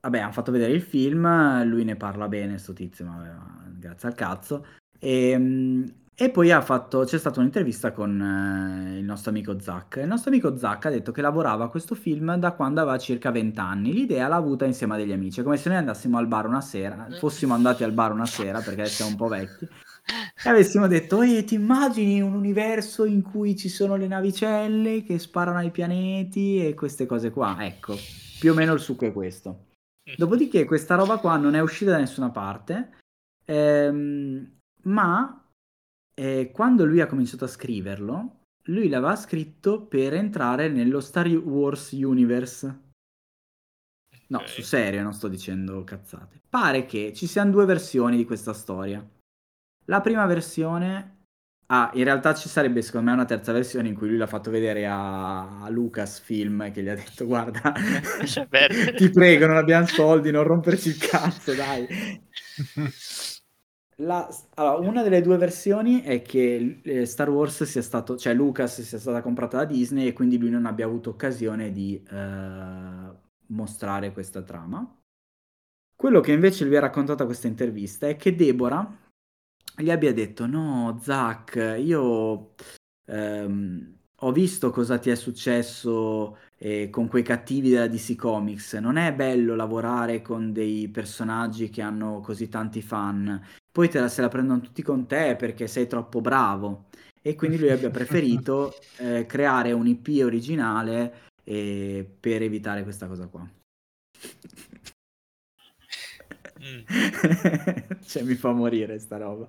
vabbè, 0.00 0.20
hanno 0.20 0.32
fatto 0.32 0.52
vedere 0.52 0.74
il 0.74 0.82
film, 0.82 1.64
lui 1.64 1.82
ne 1.82 1.96
parla 1.96 2.28
bene, 2.28 2.56
sto 2.56 2.72
tizio, 2.72 3.04
ma 3.04 3.59
grazie 3.80 4.08
al 4.08 4.14
cazzo. 4.14 4.66
E, 4.98 5.30
ehm, 5.30 5.92
e 6.14 6.28
poi 6.28 6.50
fatto, 6.60 7.04
c'è 7.04 7.16
stata 7.16 7.40
un'intervista 7.40 7.92
con 7.92 8.20
eh, 8.20 8.98
il 8.98 9.04
nostro 9.04 9.30
amico 9.30 9.58
Zack. 9.58 9.96
Il 9.96 10.06
nostro 10.06 10.30
amico 10.30 10.54
Zack 10.54 10.84
ha 10.84 10.90
detto 10.90 11.12
che 11.12 11.22
lavorava 11.22 11.64
a 11.64 11.68
questo 11.68 11.94
film 11.94 12.36
da 12.36 12.52
quando 12.52 12.82
aveva 12.82 12.98
circa 12.98 13.30
20 13.30 13.58
anni. 13.58 13.94
L'idea 13.94 14.28
l'ha 14.28 14.36
avuta 14.36 14.66
insieme 14.66 14.94
a 14.94 14.96
degli 14.98 15.12
amici. 15.12 15.42
Come 15.42 15.56
se 15.56 15.70
noi 15.70 15.78
andassimo 15.78 16.18
al 16.18 16.26
bar 16.26 16.46
una 16.46 16.60
sera, 16.60 17.08
fossimo 17.18 17.54
andati 17.54 17.84
al 17.84 17.92
bar 17.92 18.12
una 18.12 18.26
sera 18.26 18.60
perché 18.60 18.84
siamo 18.84 19.12
un 19.12 19.16
po' 19.16 19.28
vecchi. 19.28 19.66
E 20.44 20.48
avessimo 20.48 20.86
detto, 20.88 21.22
eh, 21.22 21.42
ti 21.44 21.54
immagini 21.54 22.20
un 22.20 22.34
universo 22.34 23.06
in 23.06 23.22
cui 23.22 23.56
ci 23.56 23.70
sono 23.70 23.96
le 23.96 24.06
navicelle 24.06 25.02
che 25.02 25.18
sparano 25.18 25.56
ai 25.56 25.70
pianeti 25.70 26.66
e 26.66 26.74
queste 26.74 27.06
cose 27.06 27.30
qua? 27.30 27.56
Ecco, 27.60 27.96
più 28.38 28.52
o 28.52 28.54
meno 28.54 28.74
il 28.74 28.80
succo 28.80 29.06
è 29.06 29.12
questo. 29.12 29.68
Dopodiché 30.16 30.66
questa 30.66 30.96
roba 30.96 31.16
qua 31.18 31.36
non 31.36 31.54
è 31.54 31.60
uscita 31.60 31.92
da 31.92 31.98
nessuna 31.98 32.30
parte, 32.30 32.99
ehm, 33.50 34.58
ma 34.84 35.44
e 36.14 36.50
quando 36.52 36.84
lui 36.84 37.00
ha 37.00 37.06
cominciato 37.06 37.44
a 37.44 37.48
scriverlo, 37.48 38.44
lui 38.64 38.88
l'aveva 38.88 39.16
scritto 39.16 39.86
per 39.86 40.14
entrare 40.14 40.68
nello 40.68 41.00
Star 41.00 41.26
Wars 41.28 41.92
Universe. 41.92 42.88
No, 44.28 44.38
okay. 44.38 44.48
su 44.48 44.62
serio, 44.62 45.02
non 45.02 45.12
sto 45.12 45.28
dicendo 45.28 45.82
cazzate. 45.82 46.40
Pare 46.48 46.84
che 46.86 47.12
ci 47.14 47.26
siano 47.26 47.50
due 47.50 47.64
versioni 47.64 48.16
di 48.16 48.24
questa 48.24 48.52
storia. 48.52 49.04
La 49.86 50.00
prima 50.00 50.26
versione 50.26 51.20
Ah, 51.72 51.88
in 51.94 52.02
realtà 52.02 52.34
ci 52.34 52.48
sarebbe 52.48 52.82
secondo 52.82 53.10
me 53.10 53.12
una 53.12 53.24
terza 53.24 53.52
versione 53.52 53.86
in 53.86 53.94
cui 53.94 54.08
lui 54.08 54.16
l'ha 54.16 54.26
fatto 54.26 54.50
vedere 54.50 54.88
a, 54.88 55.62
a 55.62 55.68
Lucasfilm 55.68 56.72
che 56.72 56.82
gli 56.82 56.88
ha 56.88 56.96
detto 56.96 57.26
guarda, 57.26 57.72
ti 58.96 59.10
prego 59.10 59.46
non 59.46 59.56
abbiamo 59.56 59.86
soldi, 59.86 60.32
non 60.32 60.42
romperci 60.42 60.88
il 60.88 60.96
cazzo, 60.96 61.54
dai. 61.54 61.86
La, 64.00 64.26
allora, 64.54 64.88
una 64.88 65.02
delle 65.02 65.20
due 65.20 65.36
versioni 65.36 66.00
è 66.00 66.22
che 66.22 66.80
eh, 66.82 67.04
Star 67.04 67.28
Wars 67.28 67.64
sia 67.64 67.82
stato, 67.82 68.16
cioè 68.16 68.32
Lucas 68.32 68.80
sia 68.80 68.98
stata 68.98 69.20
comprata 69.20 69.58
da 69.58 69.64
Disney 69.66 70.06
e 70.06 70.12
quindi 70.14 70.38
lui 70.38 70.48
non 70.48 70.64
abbia 70.64 70.86
avuto 70.86 71.10
occasione 71.10 71.70
di 71.70 72.02
eh, 72.02 73.10
mostrare 73.48 74.12
questa 74.12 74.42
trama. 74.42 74.98
Quello 75.94 76.20
che 76.20 76.32
invece 76.32 76.64
lui 76.64 76.76
ha 76.76 76.80
raccontato 76.80 77.22
a 77.22 77.26
questa 77.26 77.46
intervista 77.46 78.08
è 78.08 78.16
che 78.16 78.34
Deborah 78.34 78.90
gli 79.76 79.90
abbia 79.90 80.14
detto: 80.14 80.46
No, 80.46 80.98
Zach, 81.02 81.76
io 81.78 82.54
ehm, 83.04 83.98
ho 84.20 84.32
visto 84.32 84.70
cosa 84.70 84.98
ti 84.98 85.10
è 85.10 85.14
successo 85.14 86.38
eh, 86.58 86.88
con 86.90 87.08
quei 87.08 87.22
cattivi 87.22 87.70
della 87.70 87.86
DC 87.86 88.16
Comics. 88.16 88.74
Non 88.74 88.96
è 88.96 89.12
bello 89.14 89.54
lavorare 89.54 90.22
con 90.22 90.52
dei 90.52 90.88
personaggi 90.88 91.70
che 91.70 91.82
hanno 91.82 92.20
così 92.20 92.48
tanti 92.48 92.82
fan 92.82 93.40
poi 93.72 93.88
te 93.88 94.00
la, 94.00 94.08
se 94.08 94.20
la 94.20 94.28
prendono 94.28 94.60
tutti 94.60 94.82
con 94.82 95.06
te 95.06 95.36
perché 95.36 95.66
sei 95.66 95.86
troppo 95.86 96.20
bravo. 96.20 96.88
E 97.22 97.34
quindi 97.36 97.58
lui 97.58 97.70
abbia 97.70 97.90
preferito 97.90 98.74
eh, 98.98 99.26
creare 99.26 99.72
un 99.72 99.86
IP 99.86 100.24
originale 100.24 101.28
eh, 101.44 102.08
per 102.18 102.42
evitare 102.42 102.82
questa 102.82 103.06
cosa 103.06 103.26
qua. 103.26 103.48
Mm. 106.62 106.82
cioè, 108.04 108.22
mi 108.22 108.34
fa 108.34 108.52
morire 108.52 108.98
sta 108.98 109.18
roba. 109.18 109.48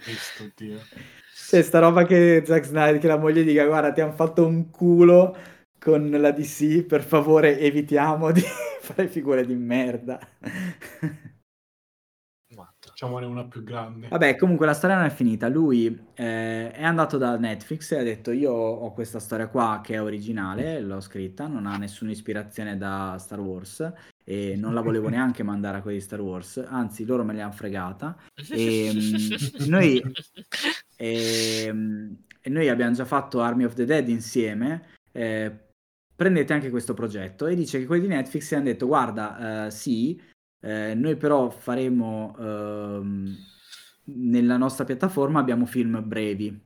Cristo 0.00 0.50
Dio. 0.54 0.80
Cioè, 1.48 1.62
sta 1.62 1.78
roba 1.78 2.04
che 2.04 2.42
Zack 2.44 2.64
Snyder, 2.64 2.98
che 2.98 3.06
la 3.06 3.18
moglie 3.18 3.44
dica, 3.44 3.64
guarda, 3.66 3.92
ti 3.92 4.00
hanno 4.00 4.10
fatto 4.10 4.44
un 4.44 4.68
culo 4.68 5.36
con 5.78 6.10
la 6.10 6.32
DC, 6.32 6.82
per 6.82 7.04
favore 7.04 7.60
evitiamo 7.60 8.32
di 8.32 8.42
fare 8.80 9.06
figure 9.06 9.46
di 9.46 9.54
merda. 9.54 10.18
Facciamone 12.80 13.26
una 13.26 13.46
più 13.46 13.62
grande. 13.62 14.08
Vabbè, 14.08 14.34
comunque 14.34 14.66
la 14.66 14.74
storia 14.74 14.96
non 14.96 15.04
è 15.04 15.10
finita. 15.10 15.48
Lui 15.48 15.86
eh, 16.14 16.72
è 16.72 16.82
andato 16.82 17.16
da 17.16 17.36
Netflix 17.36 17.92
e 17.92 17.98
ha 17.98 18.02
detto: 18.02 18.32
Io 18.32 18.50
ho 18.52 18.92
questa 18.92 19.20
storia 19.20 19.46
qua 19.46 19.80
che 19.84 19.94
è 19.94 20.02
originale, 20.02 20.80
l'ho 20.80 21.00
scritta, 21.00 21.46
non 21.46 21.66
ha 21.66 21.76
nessuna 21.76 22.10
ispirazione 22.10 22.76
da 22.76 23.16
Star 23.20 23.38
Wars 23.38 23.92
e 24.24 24.56
non 24.56 24.74
la 24.74 24.80
volevo 24.80 25.08
neanche 25.10 25.44
mandare 25.44 25.78
a 25.78 25.82
quelli 25.82 25.98
di 25.98 26.02
Star 26.02 26.20
Wars, 26.20 26.64
anzi, 26.66 27.04
loro 27.04 27.22
me 27.22 27.34
le 27.34 27.42
hanno 27.42 27.52
fregata. 27.52 28.16
E, 28.50 28.90
um, 28.90 29.66
noi, 29.68 30.02
e, 30.96 31.68
um, 31.70 32.16
e 32.40 32.50
noi 32.50 32.68
abbiamo 32.68 32.94
già 32.94 33.04
fatto 33.04 33.40
Army 33.40 33.64
of 33.64 33.74
the 33.74 33.84
Dead 33.84 34.08
insieme. 34.08 34.94
Eh, 35.12 35.54
prendete 36.14 36.52
anche 36.52 36.70
questo 36.70 36.94
progetto 36.94 37.46
e 37.46 37.54
dice 37.54 37.78
che 37.78 37.86
quelli 37.86 38.02
di 38.02 38.14
Netflix 38.14 38.52
hanno 38.52 38.64
detto 38.64 38.86
guarda 38.86 39.66
uh, 39.66 39.70
sì 39.70 40.18
eh, 40.66 40.94
noi 40.94 41.16
però 41.16 41.48
faremo 41.48 42.34
ehm, 42.38 43.36
nella 44.04 44.56
nostra 44.56 44.84
piattaforma 44.84 45.38
abbiamo 45.38 45.64
film 45.64 46.02
brevi. 46.06 46.60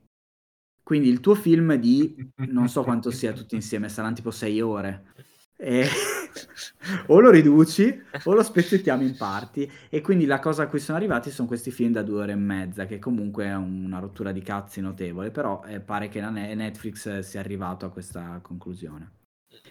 Quindi 0.82 1.08
il 1.08 1.20
tuo 1.20 1.34
film 1.34 1.74
di 1.74 2.32
non 2.48 2.68
so 2.68 2.82
quanto 2.82 3.10
sia 3.10 3.32
tutti 3.32 3.54
insieme, 3.54 3.90
saranno 3.90 4.14
tipo 4.14 4.30
sei 4.30 4.60
ore. 4.60 5.12
E... 5.56 5.86
o 7.06 7.20
lo 7.20 7.30
riduci 7.30 8.02
o 8.24 8.34
lo 8.34 8.42
spezzettiamo 8.42 9.02
in 9.02 9.16
parti. 9.16 9.70
E 9.88 10.00
quindi 10.00 10.26
la 10.26 10.38
cosa 10.38 10.64
a 10.64 10.66
cui 10.68 10.80
sono 10.80 10.98
arrivati 10.98 11.30
sono 11.30 11.48
questi 11.48 11.70
film 11.70 11.92
da 11.92 12.02
due 12.02 12.22
ore 12.22 12.32
e 12.32 12.36
mezza, 12.36 12.86
che 12.86 12.98
comunque 12.98 13.44
è 13.46 13.54
una 13.54 13.98
rottura 13.98 14.32
di 14.32 14.42
cazzi 14.42 14.80
notevole. 14.80 15.30
Però 15.30 15.62
eh, 15.66 15.80
pare 15.80 16.08
che 16.08 16.20
Netflix 16.20 17.20
sia 17.20 17.40
arrivato 17.40 17.86
a 17.86 17.90
questa 17.90 18.40
conclusione. 18.42 19.18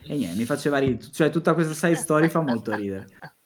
E 0.04 0.16
niente, 0.16 0.38
mi 0.38 0.46
faceva 0.46 0.78
ridere. 0.78 1.12
Cioè, 1.12 1.30
tutta 1.30 1.54
questa 1.54 1.74
side 1.74 1.96
story 1.96 2.30
fa 2.30 2.42
molto 2.42 2.76
ridere. 2.76 3.08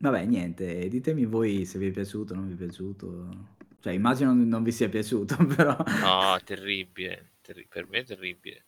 Vabbè, 0.00 0.24
niente, 0.26 0.88
ditemi 0.88 1.24
voi 1.24 1.64
se 1.64 1.76
vi 1.78 1.88
è 1.88 1.90
piaciuto 1.90 2.32
o 2.32 2.36
non 2.36 2.46
vi 2.46 2.54
è 2.54 2.56
piaciuto. 2.56 3.56
Cioè, 3.80 3.92
immagino 3.92 4.32
non 4.32 4.62
vi 4.62 4.70
sia 4.70 4.88
piaciuto, 4.88 5.36
però... 5.54 5.76
No, 5.76 6.38
terribile. 6.44 7.32
Terri- 7.40 7.66
per 7.68 7.88
me 7.88 7.98
è 7.98 8.04
terribile. 8.04 8.66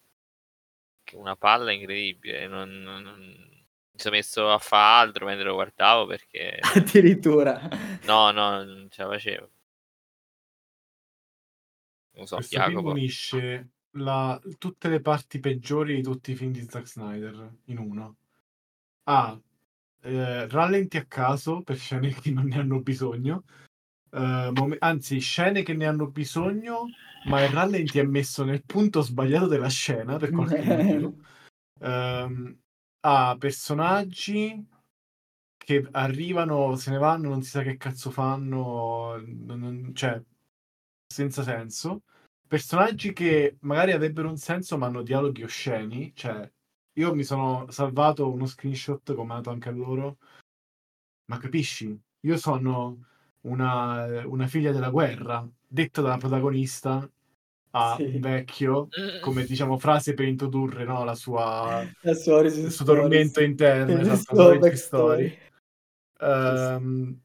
Una 1.13 1.37
palla 1.37 1.73
incredibile. 1.73 2.47
Non, 2.47 2.71
non, 2.81 3.03
non... 3.03 3.19
Mi 3.19 3.99
sono 3.99 4.15
messo 4.17 4.51
a 4.51 4.59
fare 4.59 5.09
altro 5.09 5.27
mentre 5.27 5.45
lo 5.45 5.55
guardavo 5.55 6.07
perché... 6.07 6.59
Addirittura. 6.75 7.69
No, 8.05 8.31
no, 8.31 8.63
non 8.65 8.87
ce 8.91 9.03
la 9.03 9.09
facevo. 9.09 9.51
Non 12.13 12.27
so, 12.27 12.37
Questo 12.37 12.57
Jacopo. 12.57 12.91
unisce 12.91 13.71
la... 13.93 14.41
tutte 14.59 14.89
le 14.89 15.01
parti 15.01 15.39
peggiori 15.39 15.97
di 15.97 16.03
tutti 16.03 16.33
i 16.33 16.37
film 16.37 16.53
di 16.53 16.67
Zack 16.69 16.87
Snyder 16.87 17.53
in 17.65 17.79
uno 17.79 18.17
ha 19.05 19.41
eh, 20.03 20.49
rallenti 20.49 20.97
a 20.97 21.05
caso 21.05 21.63
per 21.63 21.77
scene 21.77 22.13
che 22.15 22.31
non 22.31 22.47
ne 22.47 22.59
hanno 22.59 22.81
bisogno, 22.81 23.45
eh, 24.13 24.51
mom- 24.53 24.77
anzi 24.79 25.19
scene 25.19 25.63
che 25.63 25.75
ne 25.75 25.87
hanno 25.87 26.09
bisogno, 26.09 26.89
ma 27.27 27.43
il 27.43 27.51
rallenti 27.51 27.99
è 27.99 28.03
messo 28.03 28.45
nel 28.45 28.65
punto 28.65 29.03
sbagliato 29.03 29.47
della 29.47 29.69
scena 29.69 30.17
per 30.17 30.31
qualche 30.31 30.63
motivo. 30.63 31.15
Eh, 31.81 32.57
ha 33.03 33.37
personaggi 33.39 34.67
che 35.57 35.87
arrivano, 35.93 36.77
se 36.77 36.91
ne 36.91 36.99
vanno, 36.99 37.29
non 37.29 37.43
si 37.43 37.51
sa 37.51 37.63
che 37.63 37.77
cazzo 37.77 38.11
fanno, 38.11 39.17
non, 39.25 39.59
non, 39.59 39.95
cioè 39.95 40.21
senza 41.07 41.43
senso. 41.43 42.03
Personaggi 42.47 43.13
che 43.13 43.57
magari 43.61 43.93
avrebbero 43.93 44.29
un 44.29 44.37
senso 44.37 44.77
ma 44.77 44.87
hanno 44.87 45.03
dialoghi 45.03 45.45
osceni, 45.45 46.13
cioè 46.15 46.51
io 46.95 47.15
mi 47.15 47.23
sono 47.23 47.71
salvato 47.71 48.31
uno 48.31 48.47
screenshot 48.47 49.15
come 49.15 49.35
dato 49.35 49.51
anche 49.51 49.69
a 49.69 49.73
loro. 49.73 50.19
Ma 51.27 51.39
capisci? 51.39 51.99
Io 52.23 52.37
sono 52.37 53.10
una, 53.43 54.23
una 54.27 54.47
figlia 54.47 54.73
della 54.73 54.91
guerra, 54.91 55.47
detta 55.67 56.01
dalla 56.01 56.17
protagonista 56.17 57.09
a 57.73 57.95
sì. 57.97 58.03
un 58.03 58.21
vecchio, 58.21 58.89
come 59.21 59.45
diciamo 59.45 59.79
frase 59.79 60.15
per 60.15 60.27
introdurre 60.27 60.85
no, 60.85 61.05
la 61.05 61.15
sua, 61.15 61.83
la 62.03 62.11
il 62.11 62.71
suo 62.71 62.85
tormento 62.85 63.43
interno, 63.43 64.01
esatto, 64.01 64.35
la 64.35 64.43
sua 64.43 64.59
backstory. 64.59 65.39
Um, 66.21 67.19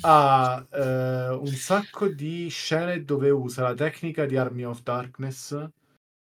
ha 0.00 0.66
eh, 0.70 1.28
un 1.30 1.46
sacco 1.46 2.08
di 2.08 2.48
scene 2.48 3.04
dove 3.04 3.30
usa 3.30 3.62
la 3.62 3.74
tecnica 3.74 4.24
di 4.24 4.36
Army 4.36 4.64
of 4.64 4.82
Darkness. 4.82 5.68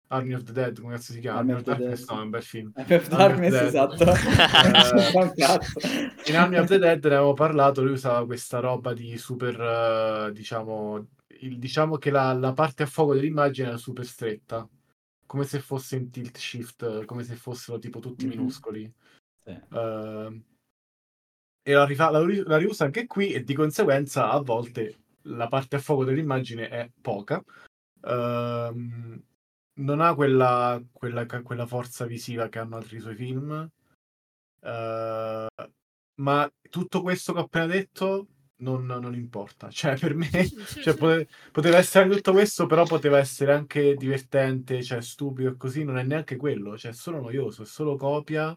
Army 0.08 0.34
of 0.34 0.42
the 0.44 0.52
Dead, 0.52 0.80
come 0.80 0.94
cazzo 0.94 1.12
si 1.12 1.20
chiama? 1.20 1.38
Army 1.40 1.52
Army 1.52 1.60
of 1.62 1.66
Darkness, 1.66 1.98
Dead, 2.04 2.08
no, 2.10 2.20
è 2.20 2.22
un 2.24 2.30
bel 2.30 2.42
film. 2.42 2.72
Army 2.74 2.94
of 2.94 3.12
Army 3.12 3.46
of 3.46 3.52
Darkness, 3.52 3.62
esatto. 3.62 4.04
Eh. 5.36 6.30
In 6.30 6.36
Army 6.36 6.56
of 6.58 6.66
the 6.66 6.78
Dead 6.78 7.02
ne 7.04 7.10
avevamo 7.10 7.32
parlato, 7.34 7.82
lui 7.82 7.92
usava 7.92 8.24
questa 8.24 8.60
roba 8.60 8.92
di 8.92 9.16
super, 9.18 9.60
eh, 9.60 10.32
diciamo, 10.32 11.06
il- 11.40 11.58
diciamo 11.58 11.96
che 11.98 12.10
la, 12.10 12.32
la 12.32 12.52
parte 12.52 12.84
a 12.84 12.86
fuoco 12.86 13.14
dell'immagine 13.14 13.68
era 13.68 13.76
super 13.76 14.04
stretta, 14.06 14.68
come 15.26 15.44
se 15.44 15.58
fosse 15.60 15.96
in 15.96 16.10
tilt 16.10 16.36
shift, 16.38 17.04
come 17.04 17.22
se 17.24 17.34
fossero 17.36 17.78
tipo 17.78 17.98
tutti 18.00 18.26
Mhm. 18.26 18.30
minuscoli. 18.30 18.92
Sì. 19.44 19.50
Eh, 19.50 20.42
e 21.62 21.72
la, 21.72 21.84
rifa- 21.84 22.10
la 22.10 22.24
ri- 22.24 22.44
la 22.46 22.56
riusa 22.58 22.84
anche 22.84 23.06
qui 23.06 23.32
e 23.32 23.42
di 23.42 23.54
conseguenza 23.54 24.30
a 24.30 24.38
volte 24.40 24.98
la 25.22 25.48
parte 25.48 25.76
a 25.76 25.78
fuoco 25.80 26.04
dell'immagine 26.04 26.68
è 26.68 26.88
poca. 27.00 27.42
Ehm, 28.04 29.20
non 29.78 30.00
ha 30.00 30.14
quella, 30.14 30.82
quella, 30.92 31.26
quella 31.26 31.66
forza 31.66 32.06
visiva 32.06 32.48
che 32.48 32.58
hanno 32.58 32.76
altri 32.76 33.00
suoi 33.00 33.14
film. 33.14 33.70
Eh, 34.60 35.46
ma 36.18 36.52
tutto 36.70 37.02
questo 37.02 37.32
che 37.32 37.38
ho 37.38 37.42
appena 37.42 37.66
detto 37.66 38.28
non, 38.58 38.86
non 38.86 39.14
importa. 39.14 39.68
Cioè, 39.70 39.98
per 39.98 40.14
me 40.14 40.28
cioè, 40.82 40.94
pote- 40.96 41.28
poteva 41.52 41.78
essere 41.78 42.08
tutto 42.08 42.32
questo, 42.32 42.66
però 42.66 42.84
poteva 42.84 43.18
essere 43.18 43.52
anche 43.52 43.94
divertente, 43.94 44.82
cioè 44.82 45.00
stupido 45.02 45.50
e 45.50 45.56
così. 45.56 45.84
Non 45.84 45.98
è 45.98 46.02
neanche 46.02 46.36
quello, 46.36 46.76
cioè 46.78 46.92
è 46.92 46.94
solo 46.94 47.20
noioso, 47.20 47.62
è 47.62 47.66
solo 47.66 47.96
copia 47.96 48.56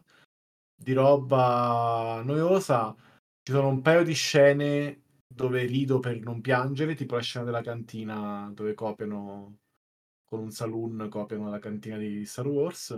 di 0.74 0.92
roba 0.92 2.22
noiosa. 2.24 2.94
Ci 3.42 3.52
sono 3.52 3.68
un 3.68 3.80
paio 3.82 4.04
di 4.04 4.14
scene 4.14 5.02
dove 5.26 5.64
rido 5.64 6.00
per 6.00 6.18
non 6.20 6.40
piangere, 6.40 6.94
tipo 6.94 7.14
la 7.16 7.22
scena 7.22 7.44
della 7.44 7.62
cantina 7.62 8.50
dove 8.54 8.74
copiano 8.74 9.58
con 10.30 10.38
un 10.38 10.52
saloon, 10.52 11.08
copiano 11.10 11.50
la 11.50 11.58
cantina 11.58 11.98
di 11.98 12.24
Star 12.24 12.46
Wars. 12.46 12.96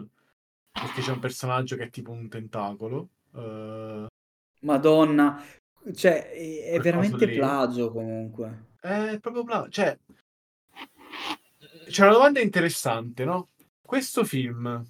Perché 0.70 1.00
c'è 1.00 1.12
un 1.12 1.18
personaggio 1.18 1.76
che 1.76 1.84
è 1.84 1.90
tipo 1.90 2.10
un 2.10 2.28
tentacolo. 2.28 3.08
eh, 3.34 4.06
Madonna, 4.60 5.42
cioè 5.94 6.30
è, 6.30 6.72
è 6.72 6.80
veramente 6.80 7.26
plagio 7.28 7.90
comunque. 7.90 8.66
È 8.80 9.18
proprio 9.18 9.44
bla- 9.44 9.66
cioè 9.70 9.98
c'è 11.88 12.02
una 12.04 12.12
domanda 12.12 12.40
interessante, 12.40 13.24
no? 13.24 13.48
Questo 13.80 14.24
film 14.24 14.84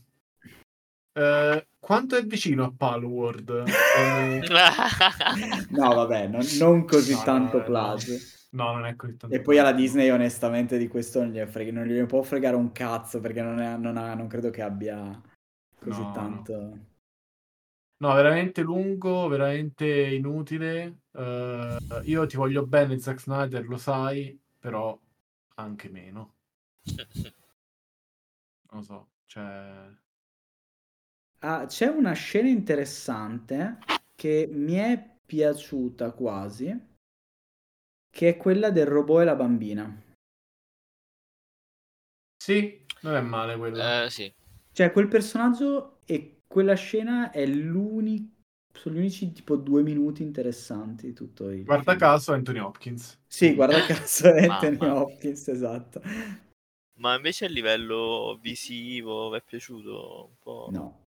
eh, 1.15 1.67
quanto 1.79 2.17
è 2.17 2.25
vicino 2.25 2.65
a 2.65 2.73
Palworld? 2.77 3.65
Come- 3.95 4.41
No, 5.71 5.95
vabbè, 5.95 6.27
non, 6.27 6.45
non 6.59 6.85
così 6.85 7.13
no, 7.15 7.23
tanto 7.23 7.59
no. 7.59 7.65
plagio. 7.65 8.13
No, 8.13 8.19
non 8.53 8.85
è 8.87 8.97
così 8.97 9.17
tanto. 9.17 9.35
E 9.35 9.41
poi 9.41 9.59
alla 9.59 9.73
Disney, 9.73 10.11
onestamente, 10.11 10.79
di 10.79 10.89
questo 10.89 11.21
non 11.21 11.31
gliene, 11.31 11.51
frega- 11.51 11.73
non 11.73 11.85
gliene 11.87 12.07
può 12.07 12.23
fregare 12.23 12.57
un 12.57 12.73
cazzo 12.73 13.21
perché 13.21 13.43
non, 13.43 13.61
è- 13.61 13.77
non 13.77 13.97
ha- 13.97 14.15
non 14.15 14.27
credo 14.29 14.51
che 14.51 14.63
abbia 14.63 15.21
così 15.79 16.01
No, 16.01 16.07
no. 16.07 16.13
tanto. 16.13 16.79
No, 17.99 18.15
veramente 18.15 18.63
lungo, 18.63 19.29
veramente 19.29 19.87
inutile. 19.87 21.03
Eh, 21.13 21.77
io 22.05 22.27
ti 22.27 22.37
voglio 22.37 22.67
bene, 22.67 22.99
Zack 22.99 23.21
Snyder, 23.21 23.65
lo 23.67 23.77
sai, 23.77 24.39
però 24.59 24.99
anche 25.55 25.89
meno. 25.89 26.35
Non 28.73 28.81
lo 28.81 28.83
so, 28.83 29.09
cioè... 29.27 29.89
Ah, 31.41 31.67
c'è 31.67 31.87
una 31.89 32.13
scena 32.15 32.49
interessante 32.49 33.79
che 34.15 34.49
mi 34.51 34.75
è 34.75 35.19
piaciuta 35.27 36.13
quasi, 36.13 36.75
che 38.13 38.29
è 38.29 38.37
quella 38.37 38.71
del 38.71 38.85
robot 38.87 39.23
e 39.23 39.25
la 39.25 39.35
bambina. 39.35 40.03
Sì, 42.37 42.85
non 43.03 43.15
è 43.15 43.21
male 43.21 43.57
quella. 43.57 44.05
Eh, 44.05 44.11
sì. 44.11 44.33
Cioè, 44.73 44.93
quel 44.93 45.09
personaggio 45.09 46.01
e 46.05 46.43
quella 46.47 46.75
scena 46.75 47.31
è 47.31 47.47
l'unico. 47.47 48.31
Sono 48.75 48.95
gli 48.95 48.99
unici 48.99 49.33
tipo 49.33 49.57
due 49.57 49.83
minuti 49.83 50.23
interessanti 50.23 51.07
di 51.07 51.13
tutto 51.13 51.51
il 51.51 51.63
Guarda 51.65 51.93
film. 51.93 51.99
caso 51.99 52.33
Anthony 52.33 52.59
Hopkins. 52.59 53.19
Sì, 53.27 53.55
guarda 53.55 53.81
caso 53.87 54.33
è 54.33 54.47
Mamma 54.47 54.67
Anthony 54.67 54.91
mia. 54.91 55.01
Hopkins, 55.01 55.49
esatto. 55.49 56.03
Ma 56.99 57.15
invece 57.15 57.47
a 57.47 57.49
livello 57.49 58.39
visivo 58.41 59.31
vi 59.31 59.39
è 59.39 59.43
piaciuto 59.43 60.25
un 60.31 60.37
po'? 60.39 60.69
No. 60.71 61.05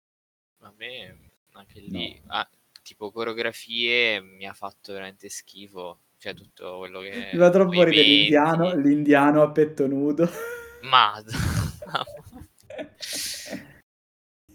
A 0.61 0.73
me 0.77 1.19
anche 1.53 1.81
lì, 1.81 2.21
ah, 2.29 2.49
tipo 2.83 3.11
coreografie 3.11 4.21
mi 4.21 4.47
ha 4.47 4.53
fatto 4.53 4.93
veramente 4.93 5.29
schifo. 5.29 6.01
Cioè 6.21 6.35
tutto 6.35 6.77
quello 6.77 7.01
che... 7.01 7.31
Mi 7.33 7.39
fa 7.39 7.49
troppo 7.49 7.83
ridere 7.83 8.03
l'indiano, 8.07 8.75
l'indiano 8.75 9.41
a 9.41 9.51
petto 9.51 9.87
nudo. 9.87 10.29
Madonna. 10.83 11.39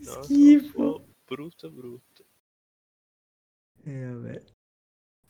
No, 0.06 0.22
Schifo. 0.22 1.08
Brutto, 1.26 1.72
brutto. 1.72 2.26
Eh, 3.84 4.06
vabbè. 4.06 4.44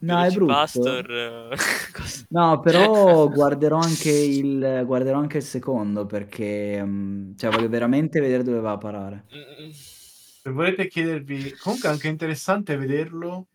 No, 0.00 0.22
è 0.22 0.30
brutto. 0.30 0.52
Pastor, 0.52 1.10
eh, 1.10 1.56
No, 2.28 2.60
però 2.60 3.28
guarderò 3.32 3.78
anche 3.78 4.10
il, 4.10 4.82
guarderò 4.84 5.18
anche 5.18 5.38
il 5.38 5.42
secondo 5.42 6.04
perché 6.04 6.84
mm, 6.84 7.36
cioè, 7.36 7.50
voglio 7.50 7.70
veramente 7.70 8.20
vedere 8.20 8.42
dove 8.42 8.60
va 8.60 8.72
a 8.72 8.78
parare. 8.78 9.24
Mm, 9.34 9.70
Se 9.70 10.50
volete 10.50 10.88
chiedervi, 10.88 11.52
comunque 11.52 11.88
è 11.88 11.92
anche 11.92 12.08
interessante 12.08 12.76
vederlo. 12.76 13.46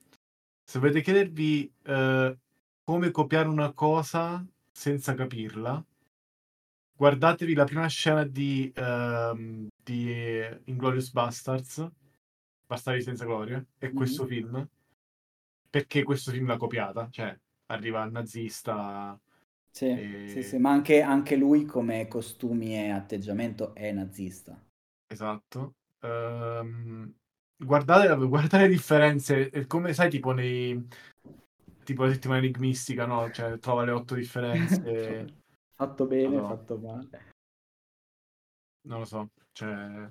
Se 0.64 0.80
volete 0.80 1.02
chiedervi 1.02 1.72
eh, 1.84 2.38
come 2.84 3.10
copiare 3.12 3.48
una 3.48 3.74
cosa 3.74 4.46
senza 4.72 5.16
capirla, 5.16 5.84
guardatevi 6.96 7.54
la 7.54 7.66
prima 7.66 7.88
scena 7.88 8.24
di, 8.24 8.72
ehm, 8.76 9.68
di 9.84 10.12
Inglorious 10.66 11.12
Bastards, 11.12 11.88
Bastardi 12.66 13.02
senza 13.02 13.26
gloria, 13.26 13.64
e 13.78 13.92
Mhm. 13.92 13.94
questo 13.94 14.26
film, 14.26 14.68
perché 15.70 16.04
questo 16.04 16.32
film 16.32 16.48
l'ha 16.48 16.58
copiata, 16.58 17.08
cioè 17.10 17.38
arriva 17.68 18.04
il 18.04 18.12
nazista, 18.12 19.20
Sì, 19.70 20.00
E- 20.00 20.08
sì, 20.24 20.44
sì, 20.44 20.58
ma 20.60 20.72
anche, 20.72 21.02
anche 21.02 21.36
lui 21.36 21.66
come 21.66 22.08
costumi 22.08 22.74
e 22.74 22.90
atteggiamento 22.90 23.76
è 23.76 23.92
nazista. 23.92 24.58
esatto. 25.08 25.76
Ehm, 26.02 27.14
guardate, 27.58 28.16
guardate 28.28 28.58
le 28.64 28.68
differenze, 28.70 29.66
come 29.68 29.94
sai 29.94 30.10
tipo 30.10 30.32
nei... 30.32 30.88
Tipo 31.92 32.06
la 32.06 32.14
settimana 32.14 32.40
enigmistica, 32.40 33.06
no? 33.06 33.30
Cioè, 33.32 33.60
trova 33.60 33.84
le 33.84 33.92
otto 33.92 34.16
differenze. 34.16 35.40
Fatto 35.76 36.06
bene, 36.06 36.28
Madonna. 36.36 36.48
fatto 36.56 36.78
male. 36.78 37.10
non 38.84 39.00
lo 39.00 39.06
so, 39.06 39.30
cioè... 39.52 40.10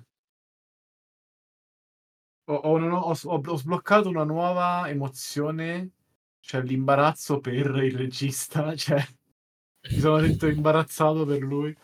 Ho, 2.45 2.53
ho- 2.53 2.77
ho- 2.77 2.97
ho- 2.99 3.17
ho- 3.23 3.41
ho 3.45 3.55
sbloccato 3.55 4.09
una 4.09 4.23
nuova 4.25 4.87
emozione, 4.89 5.91
cioè 6.39 6.61
l'imbarazzo 6.61 7.39
per 7.39 7.53
il 7.83 7.95
regista, 7.95 8.75
cioè 8.77 9.03
mi 9.89 9.99
sono 9.99 10.19
sentito 10.19 10.47
imbarazzato 10.47 11.25
per 11.25 11.39
lui. 11.39 11.75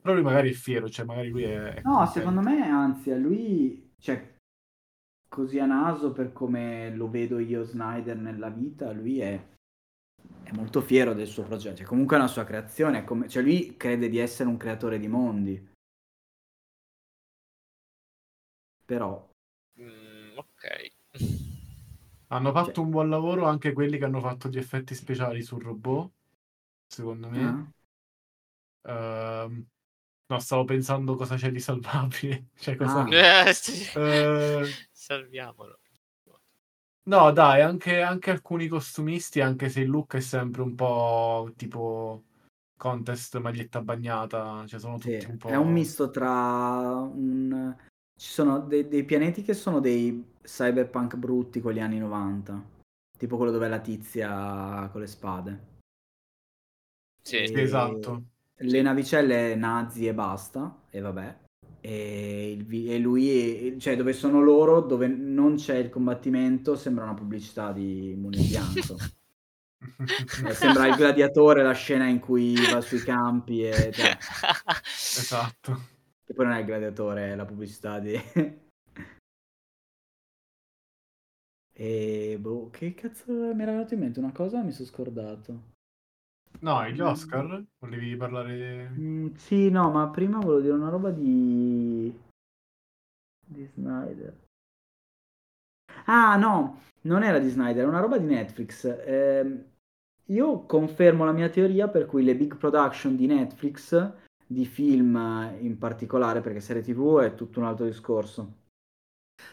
Però 0.00 0.14
lui 0.14 0.22
magari 0.22 0.50
è 0.50 0.52
fiero, 0.52 0.88
cioè 0.88 1.06
magari 1.06 1.30
lui 1.30 1.42
è... 1.42 1.74
è 1.74 1.82
No, 1.82 1.94
contento. 1.96 2.12
secondo 2.12 2.40
me, 2.42 2.68
anzi, 2.68 3.10
a 3.10 3.16
lui, 3.16 3.94
cioè, 3.98 4.33
così 5.34 5.58
a 5.58 5.66
naso 5.66 6.12
per 6.12 6.32
come 6.32 6.94
lo 6.94 7.10
vedo 7.10 7.40
io 7.40 7.64
Snyder 7.64 8.16
nella 8.16 8.50
vita, 8.50 8.92
lui 8.92 9.18
è, 9.18 9.34
è 10.44 10.52
molto 10.52 10.80
fiero 10.80 11.12
del 11.12 11.26
suo 11.26 11.42
progetto, 11.42 11.78
cioè, 11.78 11.86
comunque 11.86 12.14
è 12.14 12.20
una 12.20 12.28
sua 12.28 12.44
creazione, 12.44 12.98
è 12.98 13.04
come- 13.04 13.28
cioè 13.28 13.42
lui 13.42 13.76
crede 13.76 14.08
di 14.08 14.18
essere 14.18 14.48
un 14.48 14.56
creatore 14.56 15.00
di 15.00 15.08
mondi. 15.08 15.72
Però, 18.86 19.28
mm, 19.80 20.36
ok. 20.36 20.92
Hanno 22.28 22.52
fatto 22.52 22.72
Cioè- 22.74 22.84
un 22.84 22.90
buon 22.90 23.08
lavoro 23.08 23.46
anche 23.46 23.72
quelli 23.72 23.98
che 23.98 24.04
hanno 24.04 24.20
fatto 24.20 24.48
gli 24.48 24.58
effetti 24.58 24.94
speciali 24.94 25.42
sul 25.42 25.62
robot, 25.62 26.12
secondo 26.86 27.28
me. 27.28 27.42
ah, 27.42 27.72
Ehm, 28.86 29.66
no, 30.26 30.38
stavo 30.38 30.64
pensando 30.64 31.14
cosa 31.16 31.36
c'è 31.36 31.50
di 31.50 31.60
salvabile. 31.60 32.48
Cioè, 32.56 32.76
cosa... 32.76 33.04
Ah. 33.04 33.48
Eh, 33.48 33.54
sì. 33.54 33.98
Eh, 33.98 34.66
Salviamolo. 34.90 35.78
No, 37.06 37.30
dai, 37.32 37.60
anche, 37.60 38.00
anche 38.00 38.30
alcuni 38.30 38.66
costumisti, 38.66 39.40
anche 39.40 39.68
se 39.68 39.80
il 39.80 39.90
look 39.90 40.16
è 40.16 40.20
sempre 40.20 40.62
un 40.62 40.74
po' 40.74 41.52
tipo 41.54 42.24
contest 42.76 43.38
maglietta 43.38 43.82
bagnata, 43.82 44.64
cioè 44.66 44.80
sono 44.80 44.98
sì, 44.98 45.18
tutti 45.18 45.30
un 45.30 45.36
po'... 45.36 45.48
è 45.48 45.56
un 45.56 45.70
misto 45.70 46.10
tra 46.10 46.30
un... 46.30 47.76
Ci 48.16 48.30
sono 48.30 48.60
dei, 48.60 48.88
dei 48.88 49.04
pianeti 49.04 49.42
che 49.42 49.52
sono 49.52 49.80
dei 49.80 50.32
cyberpunk 50.42 51.16
brutti 51.16 51.60
con 51.60 51.72
gli 51.72 51.80
anni 51.80 51.98
90, 51.98 52.62
tipo 53.18 53.36
quello 53.36 53.52
dove 53.52 53.66
è 53.66 53.68
la 53.68 53.80
tizia 53.80 54.88
con 54.90 55.00
le 55.00 55.06
spade. 55.06 55.72
Sì. 57.20 57.46
Sì, 57.46 57.60
esatto. 57.60 58.22
Le 58.56 58.82
navicelle 58.82 59.54
nazi 59.56 60.06
e 60.06 60.14
basta, 60.14 60.82
e 60.90 61.00
vabbè. 61.00 61.36
E, 61.80 62.56
vi- 62.64 62.92
e 62.92 62.98
lui, 62.98 63.76
cioè 63.78 63.96
dove 63.96 64.12
sono 64.12 64.40
loro, 64.40 64.80
dove 64.80 65.06
non 65.06 65.56
c'è 65.56 65.76
il 65.76 65.90
combattimento, 65.90 66.76
sembra 66.76 67.04
una 67.04 67.14
pubblicità 67.14 67.72
di 67.72 68.14
Mulino 68.16 68.44
Bianco. 68.46 68.96
Eh, 70.46 70.54
Sembra 70.54 70.86
il 70.88 70.94
gladiatore, 70.96 71.62
la 71.62 71.72
scena 71.72 72.06
in 72.06 72.18
cui 72.20 72.54
va 72.70 72.80
sui 72.80 73.00
campi 73.00 73.64
e 73.64 73.92
cioè, 73.92 74.16
esatto. 75.16 75.88
che 76.24 76.32
poi 76.32 76.46
non 76.46 76.54
è 76.54 76.60
il 76.60 76.64
gladiatore, 76.66 77.32
è 77.32 77.34
la 77.36 77.44
pubblicità 77.44 77.98
di... 77.98 78.14
E 81.76 82.36
boh, 82.40 82.68
che 82.70 82.94
cazzo 82.94 83.32
mi 83.54 83.62
era 83.62 83.70
venuto 83.72 83.94
in 83.94 84.00
mente 84.00 84.18
una 84.18 84.32
cosa, 84.32 84.62
mi 84.62 84.72
sono 84.72 84.88
scordato. 84.88 85.73
No, 86.64 86.88
gli 86.88 87.00
Oscar? 87.00 87.62
Volevi 87.78 88.16
parlare... 88.16 88.88
Mm, 88.88 89.34
sì, 89.34 89.68
no, 89.68 89.90
ma 89.90 90.08
prima 90.08 90.38
volevo 90.38 90.60
dire 90.60 90.72
una 90.72 90.88
roba 90.88 91.10
di... 91.10 92.10
di 93.46 93.66
Snyder. 93.74 94.34
Ah, 96.06 96.36
no, 96.36 96.80
non 97.02 97.22
era 97.22 97.38
di 97.38 97.50
Snyder, 97.50 97.80
era 97.82 97.88
una 97.88 98.00
roba 98.00 98.16
di 98.16 98.24
Netflix. 98.24 98.84
Ehm, 99.04 99.62
io 100.28 100.64
confermo 100.64 101.26
la 101.26 101.32
mia 101.32 101.50
teoria 101.50 101.88
per 101.88 102.06
cui 102.06 102.24
le 102.24 102.34
big 102.34 102.56
production 102.56 103.14
di 103.14 103.26
Netflix, 103.26 104.12
di 104.46 104.64
film 104.64 105.16
in 105.60 105.76
particolare, 105.76 106.40
perché 106.40 106.60
serie 106.60 106.80
TV 106.80 107.20
è 107.20 107.34
tutto 107.34 107.60
un 107.60 107.66
altro 107.66 107.84
discorso, 107.84 108.54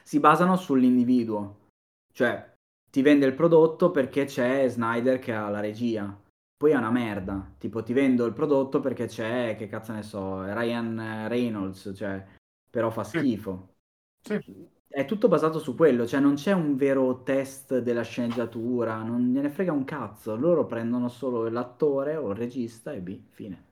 si 0.02 0.22
basano 0.22 0.56
sull'individuo. 0.56 1.68
Cioè, 2.14 2.54
ti 2.90 3.02
vende 3.02 3.26
il 3.26 3.34
prodotto 3.34 3.92
perché 3.92 4.24
c'è 4.24 4.70
Snyder 4.70 5.20
che 5.20 5.34
ha 5.34 5.50
la 5.50 5.60
regia. 5.60 6.21
Poi 6.62 6.74
è 6.74 6.76
una 6.76 6.92
merda. 6.92 7.56
Tipo, 7.58 7.82
ti 7.82 7.92
vendo 7.92 8.24
il 8.28 8.34
prodotto 8.34 8.82
perché 8.82 9.08
c'è, 9.08 9.56
che 9.58 9.68
cazzo 9.68 9.94
ne 9.94 10.04
so, 10.04 10.44
Ryan 10.44 11.28
Reynolds, 11.28 11.92
cioè, 11.96 12.24
però 12.70 12.92
fa 12.92 13.04
schifo. 13.04 13.78
Sì. 14.22 14.70
È 14.88 15.06
tutto 15.06 15.28
basato 15.28 15.58
su 15.58 15.74
quello, 15.74 16.06
cioè 16.06 16.20
non 16.20 16.36
c'è 16.36 16.52
un 16.52 16.76
vero 16.76 17.24
test 17.24 17.80
della 17.80 18.04
sceneggiatura, 18.04 19.02
non 19.02 19.32
gliene 19.32 19.50
frega 19.50 19.72
un 19.72 19.86
cazzo. 19.86 20.36
Loro 20.36 20.68
prendono 20.68 21.10
solo 21.10 21.50
l'attore 21.50 22.16
o 22.16 22.30
il 22.30 22.38
regista 22.38 22.92
e 22.92 23.02
B, 23.02 23.20
fine. 23.30 23.70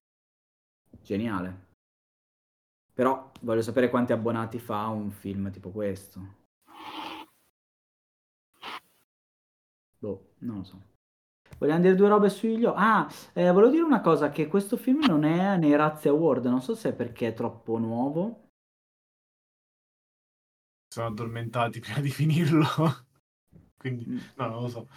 Geniale. 1.03 1.67
Però 2.91 3.31
voglio 3.41 3.61
sapere 3.61 3.91
quanti 3.91 4.13
abbonati 4.13 4.57
fa 4.57 4.87
un 4.87 5.11
film 5.11 5.51
tipo 5.51 5.69
questo. 5.69 6.37
Boh, 9.99 10.31
non 10.39 10.57
lo 10.57 10.63
so. 10.63 10.81
Vogliamo 11.57 11.81
dire 11.81 11.95
due 11.95 12.07
robe 12.07 12.29
sugli 12.29 12.57
gli 12.59 12.65
Ah, 12.65 13.07
eh, 13.33 13.51
volevo 13.51 13.71
dire 13.71 13.83
una 13.83 14.01
cosa, 14.01 14.29
che 14.29 14.47
questo 14.47 14.77
film 14.77 15.03
non 15.05 15.23
è 15.23 15.57
nei 15.57 15.75
Razzie 15.75 16.09
Award, 16.09 16.45
non 16.45 16.61
so 16.61 16.75
se 16.75 16.89
è 16.89 16.93
perché 16.93 17.27
è 17.29 17.33
troppo 17.33 17.77
nuovo. 17.77 18.47
Sono 20.87 21.07
addormentati 21.07 21.79
prima 21.81 21.99
di 21.99 22.09
finirlo. 22.09 22.65
Quindi, 23.77 24.05
Mm. 24.09 24.17
no, 24.35 24.47
non 24.47 24.61
lo 24.61 24.67
so. 24.67 24.87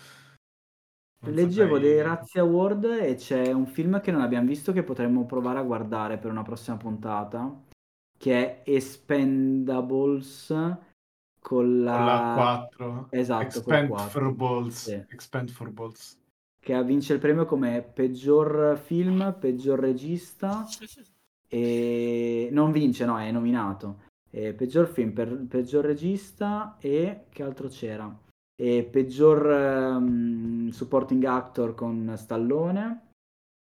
Non 1.24 1.34
Leggevo 1.34 1.74
saprei- 1.74 1.92
dei 1.92 2.02
Razzie 2.02 2.40
Award 2.40 2.84
e 2.84 3.14
c'è 3.14 3.52
un 3.52 3.66
film 3.66 4.00
che 4.00 4.10
non 4.10 4.22
abbiamo 4.22 4.46
visto 4.48 4.72
che 4.72 4.82
potremmo 4.82 5.24
provare 5.24 5.60
a 5.60 5.62
guardare 5.62 6.18
per 6.18 6.30
una 6.32 6.42
prossima 6.42 6.76
puntata, 6.76 7.62
che 8.18 8.62
è 8.62 8.70
Expendables 8.70 10.48
con 11.40 11.82
la... 11.82 11.96
Con 11.96 12.04
la 12.06 12.32
4. 12.34 13.06
Esatto, 13.10 13.62
4. 13.62 13.96
for 14.08 14.32
Balls. 14.34 14.82
Sì. 14.82 14.94
Expand 15.10 15.50
for 15.50 15.70
Balls. 15.70 16.18
Che 16.62 16.84
vince 16.84 17.14
il 17.14 17.18
premio 17.18 17.44
come 17.44 17.82
peggior 17.82 18.78
film, 18.78 19.36
peggior 19.40 19.80
regista 19.80 20.64
e 21.48 22.48
non 22.52 22.70
vince, 22.70 23.04
no, 23.04 23.18
è 23.18 23.32
nominato. 23.32 24.02
E 24.30 24.54
peggior 24.54 24.86
film, 24.86 25.10
per- 25.12 25.44
peggior 25.48 25.84
regista 25.84 26.76
e 26.78 27.24
che 27.30 27.42
altro 27.42 27.66
c'era? 27.66 28.16
E 28.54 28.84
peggior 28.84 29.50
ehm, 29.50 30.68
supporting 30.68 31.24
actor 31.24 31.74
con 31.74 32.14
Stallone 32.16 33.08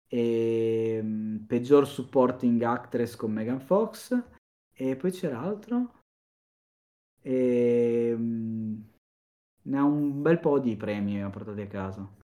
e 0.10 1.00
mm, 1.02 1.38
peggior 1.46 1.88
supporting 1.88 2.62
actress 2.64 3.16
con 3.16 3.32
Megan 3.32 3.62
Fox 3.62 4.22
e 4.74 4.96
poi 4.98 5.12
c'era 5.12 5.40
altro 5.40 5.94
e 7.22 8.14
mm, 8.14 8.80
ne 9.62 9.78
ha 9.78 9.84
un 9.84 10.22
bel 10.22 10.40
po' 10.40 10.60
di 10.60 10.76
premi 10.76 11.24
a 11.24 11.30
portati 11.30 11.62
a 11.62 11.68
casa. 11.68 12.18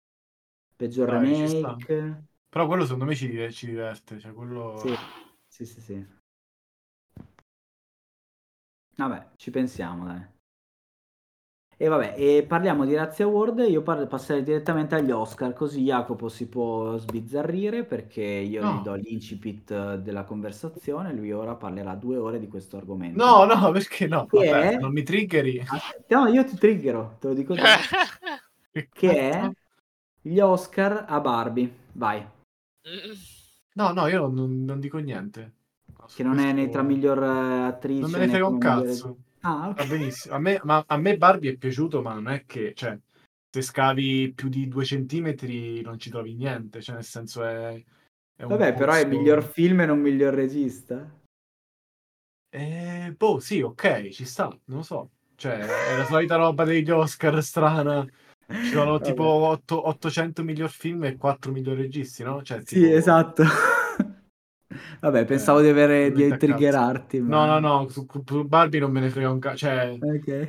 Peggior 0.75 1.09
Dai, 1.09 1.51
remake. 1.51 2.23
Però 2.49 2.67
quello 2.67 2.83
secondo 2.83 3.05
me 3.05 3.15
ci, 3.15 3.51
ci 3.51 3.65
diverte. 3.67 4.19
Cioè, 4.19 4.33
quello... 4.33 4.75
Sì, 4.77 4.95
sì, 5.47 5.65
sì, 5.65 5.81
sì. 5.81 6.05
Vabbè, 8.97 9.31
ci 9.35 9.51
pensiamo, 9.51 10.05
dai. 10.05 10.33
E 11.77 11.89
vabbè, 11.89 12.15
e 12.17 12.45
parliamo 12.47 12.85
di 12.85 12.95
Razzie 12.95 13.25
Award, 13.25 13.65
io 13.67 13.81
par- 13.81 14.07
passerei 14.07 14.43
direttamente 14.43 14.95
agli 14.95 15.11
Oscar, 15.11 15.51
così 15.51 15.83
Jacopo 15.83 16.29
si 16.29 16.47
può 16.47 16.95
sbizzarrire 16.95 17.83
perché 17.83 18.21
io 18.23 18.61
No. 18.61 18.79
gli 18.79 18.81
do 18.81 18.93
l'incipit 18.93 19.95
della 19.95 20.23
conversazione, 20.23 21.11
lui 21.13 21.33
ora 21.33 21.55
parlerà 21.55 21.95
due 21.95 22.15
ore 22.15 22.39
di 22.39 22.47
questo 22.47 22.77
argomento. 22.77 23.21
No, 23.21 23.43
no, 23.43 23.71
perché 23.71 24.07
no? 24.07 24.25
Vabbè, 24.31 24.71
è? 24.71 24.77
non 24.77 24.93
mi 24.93 25.03
triggeri. 25.03 25.59
Aspetta, 25.59 26.17
no, 26.17 26.27
io 26.27 26.45
ti 26.45 26.55
triggerò, 26.55 27.17
te 27.19 27.27
lo 27.27 27.33
dico. 27.33 27.55
Che 28.71 28.87
è 29.09 29.29
cazzo? 29.31 29.53
Gli 30.25 30.39
Oscar 30.39 31.05
a 31.07 31.19
Barbie, 31.19 31.71
vai, 31.93 32.25
No, 33.73 33.91
no, 33.91 34.07
io 34.07 34.27
non, 34.27 34.63
non 34.63 34.79
dico 34.79 34.97
niente. 34.97 35.53
No, 35.97 36.05
che 36.13 36.23
non 36.23 36.39
è 36.39 36.51
né 36.51 36.69
tra 36.69 36.81
miglior 36.81 37.21
eh, 37.21 37.61
attrice 37.67 38.01
Non 38.01 38.09
me 38.11 38.17
ne 38.19 38.27
frega 38.29 38.45
un 38.47 38.57
come 38.57 38.69
migliore- 38.73 38.87
cazzo. 38.87 39.17
Ah, 39.41 39.69
ok. 39.69 39.75
Va 39.75 39.85
benissimo. 39.85 40.33
A 40.35 40.39
me, 40.39 40.59
ma 40.63 40.83
a 40.87 40.97
me 40.97 41.17
Barbie 41.17 41.51
è 41.51 41.57
piaciuto, 41.57 42.01
ma 42.01 42.13
non 42.13 42.27
è 42.29 42.45
che, 42.45 42.73
cioè, 42.73 42.97
se 43.51 43.61
scavi 43.61 44.33
più 44.33 44.49
di 44.49 44.67
due 44.67 44.83
centimetri 44.85 45.81
non 45.81 45.99
ci 45.99 46.09
trovi 46.09 46.33
niente. 46.33 46.81
Cioè, 46.81 46.95
nel 46.95 47.03
senso 47.03 47.43
è. 47.43 47.83
è 48.35 48.43
Vabbè, 48.45 48.73
però 48.73 48.93
è 48.93 49.01
posto- 49.03 49.07
miglior 49.09 49.43
film 49.43 49.81
e 49.81 49.85
non 49.85 49.99
miglior 49.99 50.33
regista. 50.33 51.07
Eh, 52.49 53.13
boh, 53.15 53.39
sì, 53.39 53.61
ok, 53.61 54.09
ci 54.09 54.25
sta, 54.25 54.45
non 54.65 54.77
lo 54.77 54.83
so. 54.83 55.09
Cioè, 55.35 55.57
è 55.59 55.97
la 55.97 56.05
solita 56.05 56.37
roba 56.37 56.63
degli 56.63 56.89
Oscar 56.89 57.43
strana. 57.43 58.07
Ci 58.47 58.67
sono 58.67 58.91
Vabbè. 58.91 59.03
tipo 59.05 59.23
otto- 59.23 59.87
800 59.87 60.43
miglior 60.43 60.69
film 60.69 61.03
e 61.05 61.17
4 61.17 61.51
miglior 61.51 61.77
registi, 61.77 62.23
no? 62.23 62.41
Cioè, 62.43 62.61
Sì, 62.63 62.81
tipo- 62.81 62.95
esatto. 62.95 63.43
Vabbè, 64.99 65.25
pensavo 65.25 65.61
di 65.61 65.69
avere 65.69 66.11
di 66.11 66.35
triggerarti, 66.37 67.19
No, 67.19 67.45
ma... 67.45 67.59
no, 67.59 67.59
no, 67.59 67.89
su, 67.89 68.05
su 68.25 68.43
Barbie 68.47 68.79
non 68.79 68.91
me 68.91 68.99
ne 69.01 69.09
frega 69.09 69.29
un 69.29 69.39
cazzo. 69.39 69.57
Cioè, 69.57 69.97
Ok. 70.01 70.47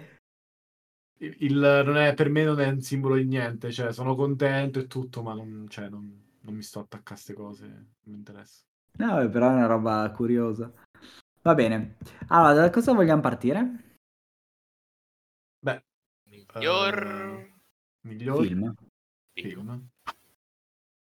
il, 1.19 1.37
il- 1.41 1.83
non 1.85 1.97
è, 1.97 2.15
per 2.15 2.29
me 2.31 2.45
non 2.45 2.61
è 2.61 2.69
un 2.69 2.81
simbolo 2.81 3.17
di 3.17 3.25
niente. 3.25 3.71
Cioè, 3.71 3.93
sono 3.93 4.15
contento 4.15 4.79
e 4.79 4.87
tutto, 4.87 5.23
ma 5.23 5.35
non, 5.35 5.67
cioè, 5.69 5.89
non, 5.89 6.23
non 6.41 6.55
mi 6.55 6.63
sto 6.63 6.81
attaccando 6.81 7.09
a 7.11 7.13
queste 7.13 7.35
cose. 7.35 7.67
Non 7.67 7.87
mi 8.05 8.17
interessa. 8.17 8.63
No, 8.99 9.29
però 9.29 9.51
è 9.51 9.53
una 9.53 9.67
roba 9.67 10.11
curiosa. 10.15 10.71
Va 11.43 11.55
bene. 11.55 11.97
Allora, 12.29 12.55
da 12.55 12.71
cosa 12.71 12.93
vogliamo 12.93 13.21
partire? 13.21 13.83
Beh, 15.63 15.83
Miglior 16.31 16.97
eh, 17.03 17.55
miglior 18.07 18.47
Film. 18.47 18.75
film. 19.33 19.89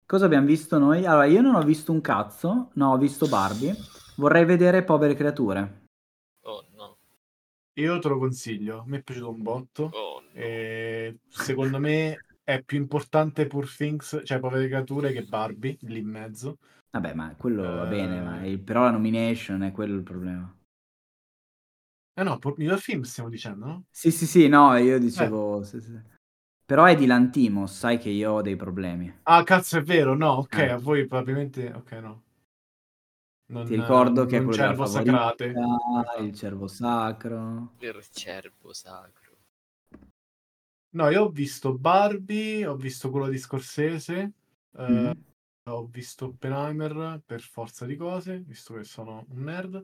Cosa 0.05 0.25
abbiamo 0.27 0.47
visto 0.47 0.79
noi? 0.79 1.07
Allora, 1.07 1.25
io 1.27 1.41
non 1.41 1.55
ho 1.55 1.63
visto 1.63 1.93
un 1.93 2.01
cazzo, 2.01 2.71
no, 2.75 2.93
ho 2.93 2.99
visto 2.99 3.29
Barbie. 3.29 3.75
Vorrei 4.17 4.45
vedere 4.45 4.83
Povere 4.83 5.15
Creature. 5.15 5.85
Oh 6.43 6.67
no. 6.75 6.99
Io 7.75 7.99
te 8.01 8.09
lo 8.09 8.19
consiglio, 8.19 8.83
mi 8.87 8.99
è 8.99 9.03
piaciuto 9.03 9.31
un 9.31 9.43
botto. 9.43 9.91
Oh 9.93 10.21
no. 10.21 10.29
E 10.33 11.19
secondo 11.29 11.79
me 11.79 12.25
è 12.43 12.61
più 12.63 12.79
importante 12.79 13.47
Poor 13.47 13.73
Things, 13.73 14.21
cioè 14.25 14.41
Povere 14.41 14.67
Creature, 14.67 15.13
che 15.13 15.23
Barbie, 15.23 15.77
lì 15.83 16.01
in 16.01 16.09
mezzo. 16.09 16.59
Vabbè, 16.91 17.15
ma 17.15 17.33
quello 17.37 17.63
va 17.63 17.87
bene, 17.87 18.19
Eh. 18.19 18.21
ma 18.21 18.45
il- 18.45 18.61
però 18.61 18.83
la 18.83 18.91
nomination 18.91 19.63
è 19.63 19.71
quello 19.71 19.95
il 19.97 20.03
problema. 20.03 20.53
Eh 22.15 22.23
no, 22.25 22.39
miglior 22.57 22.81
film 22.81 23.03
stiamo 23.03 23.31
dicendo, 23.31 23.65
no? 23.65 23.85
Sì, 23.89 24.11
sì, 24.11 24.27
sì, 24.27 24.49
no, 24.49 24.77
io 24.77 24.99
dicevo... 24.99 25.63
sì, 25.63 25.81
sì. 25.81 25.99
Però 26.71 26.85
è 26.85 26.95
di 26.95 27.07
Lantimos, 27.07 27.77
sai 27.77 27.99
che 27.99 28.11
io 28.11 28.31
ho 28.31 28.43
dei 28.43 28.55
problemi. 28.55 29.13
Ah, 29.25 29.43
cazzo, 29.43 29.79
è 29.79 29.83
vero, 29.83 30.15
no, 30.15 30.35
ok, 30.35 30.57
Eh. 30.59 30.69
a 30.69 30.77
voi 30.77 31.05
probabilmente... 31.05 31.73
Ok, 31.73 31.91
no. 31.95 32.23
Non, 33.47 33.67
Ti 33.67 33.75
ricordo 33.75 34.25
che 34.25 34.37
è 34.37 34.43
quello 34.45 34.53
cervo 34.53 34.87
sacrate. 34.87 35.47
il 36.21 36.33
cervo 36.33 36.69
sacro. 36.69 37.73
Il 37.81 38.07
cervo 38.13 38.73
sacro. 38.73 39.37
No, 40.91 41.09
io 41.09 41.25
ho 41.25 41.29
visto 41.29 41.77
Barbie, 41.77 42.65
ho 42.65 42.77
visto 42.77 43.11
quello 43.11 43.27
di 43.27 43.39
Scorsese, 43.39 44.33
eh, 44.77 44.93
Mm. 44.93 45.11
ho 45.71 45.87
visto 45.87 46.27
Oppenheimer 46.27 47.21
per 47.27 47.41
forza 47.41 47.85
di 47.85 47.97
cose, 47.97 48.39
visto 48.47 48.75
che 48.75 48.85
sono 48.85 49.25
un 49.31 49.43
nerd. 49.43 49.83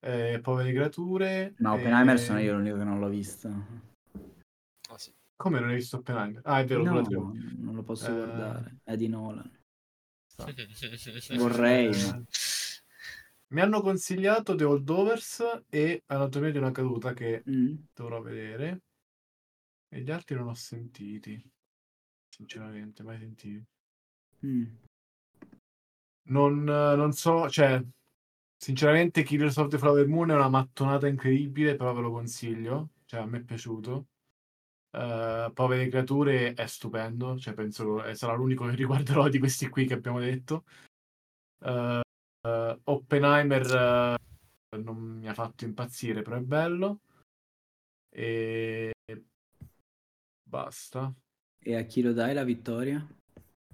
eh, 0.00 0.38
Povere 0.42 0.72
Creature. 0.72 1.54
Ma 1.58 1.74
Oppenheimer 1.74 2.14
e- 2.14 2.18
sono 2.18 2.38
io 2.38 2.54
l'unico 2.54 2.78
che 2.78 2.84
non 2.84 2.98
l'ho 2.98 3.08
visto. 3.08 3.92
Come 5.36 5.60
non 5.60 5.68
hai 5.70 5.76
visto 5.76 5.96
Oppenheimer? 5.98 6.40
Ah, 6.44 6.60
è 6.60 6.64
vero, 6.64 6.82
No, 6.84 7.02
non 7.58 7.74
lo 7.74 7.82
posso 7.82 8.10
Eh. 8.10 8.14
guardare. 8.14 8.78
È 8.84 8.96
di 8.96 9.08
Nolan. 9.08 9.50
Sta. 10.26 11.36
Vorrei, 11.36 11.90
Eh, 11.92 12.06
ma... 12.06 12.22
Mi 13.48 13.60
hanno 13.60 13.80
consigliato 13.82 14.54
The 14.54 14.64
Holdovers 14.64 15.62
e 15.68 16.02
Anatomia 16.06 16.50
di 16.50 16.58
una 16.58 16.70
caduta 16.70 17.12
che 17.12 17.42
Mm. 17.48 17.74
dovrò 17.94 18.20
vedere. 18.20 18.82
E 19.88 20.00
gli 20.00 20.10
altri 20.10 20.34
non 20.36 20.48
ho 20.48 20.54
sentiti. 20.54 21.42
sinceramente, 22.28 23.04
mai 23.04 23.18
sentito. 23.18 23.64
Mm. 24.44 24.64
Non, 26.26 26.64
non 26.64 27.12
so, 27.12 27.48
cioè, 27.48 27.80
sinceramente 28.56 29.22
Killers 29.22 29.56
of 29.58 29.68
the 29.68 29.78
Flower 29.78 30.08
Moon 30.08 30.30
è 30.30 30.34
una 30.34 30.48
mattonata 30.48 31.06
incredibile, 31.06 31.76
però 31.76 31.94
ve 31.94 32.00
lo 32.00 32.10
consiglio, 32.10 32.90
cioè 33.04 33.20
a 33.20 33.26
me 33.26 33.38
è 33.38 33.42
piaciuto. 33.44 34.08
Uh, 34.94 35.52
Povere 35.52 35.88
creature 35.88 36.54
è 36.54 36.66
stupendo, 36.66 37.36
cioè 37.36 37.52
penso 37.52 37.96
che 37.96 38.14
sarà 38.14 38.34
l'unico 38.34 38.66
che 38.66 38.76
riguarderò 38.76 39.28
di 39.28 39.40
questi 39.40 39.68
qui 39.68 39.86
che 39.86 39.94
abbiamo 39.94 40.20
detto. 40.20 40.64
Uh, 41.64 42.00
uh, 42.48 42.80
Oppenheimer 42.84 44.16
non 44.76 44.96
mi 44.96 45.28
ha 45.28 45.34
fatto 45.34 45.64
impazzire, 45.64 46.22
però 46.22 46.36
è 46.36 46.42
bello. 46.42 47.00
E 48.08 48.92
basta. 50.42 51.12
E 51.58 51.76
a 51.76 51.82
chi 51.82 52.00
lo 52.00 52.12
dai 52.12 52.32
la 52.32 52.44
vittoria? 52.44 53.04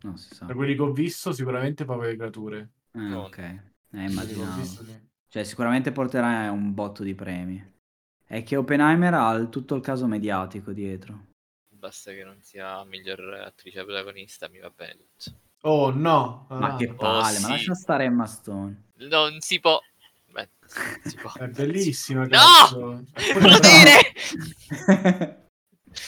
No, 0.02 0.16
si 0.16 0.35
sa. 0.35 0.46
Da 0.46 0.54
quelli 0.54 0.74
che 0.74 0.80
ho 0.80 0.92
visto, 0.92 1.33
sicuramente 1.33 1.85
Povere 1.85 2.16
creature. 2.16 2.70
Ah, 2.92 3.18
ok. 3.18 3.38
Eh, 3.38 4.04
immaginavo. 4.04 4.61
visto, 4.61 4.85
sì. 4.85 5.09
Cioè, 5.28 5.44
sicuramente 5.44 5.92
porterà 5.92 6.50
un 6.50 6.72
botto 6.72 7.02
di 7.02 7.14
premi. 7.14 7.62
È 8.31 8.45
che 8.45 8.55
Oppenheimer 8.55 9.12
ha 9.14 9.33
il- 9.33 9.49
tutto 9.49 9.75
il 9.75 9.83
caso 9.83 10.07
mediatico 10.07 10.71
dietro. 10.73 11.27
Basta 11.69 12.12
che 12.12 12.23
non 12.23 12.40
sia 12.43 12.85
miglior 12.85 13.19
attrice 13.45 13.83
protagonista, 13.83 14.49
mi 14.49 14.61
va 14.61 14.71
bene 14.71 14.99
tutto. 15.16 15.37
Oh 15.62 15.90
no! 15.90 16.47
Ma 16.51 16.75
Ah, 16.75 16.77
che 16.77 16.95
palle, 16.95 17.38
ma 17.40 17.47
sì. 17.47 17.49
lascia 17.49 17.75
stare 17.75 18.05
Emma 18.05 18.27
Stone. 18.27 18.85
Non 18.99 19.40
si 19.40 19.59
può. 19.59 19.81
Beh, 20.27 20.49
non 20.61 21.01
si 21.11 21.16
può. 21.16 21.33
È 21.35 21.49
bellissima. 21.49 22.21
No! 22.23 22.29
cazzo. 22.29 23.05
È 23.14 23.33
pure 23.33 23.51
lo 23.51 23.59
brava. 23.59 23.59
dire! 23.59 25.47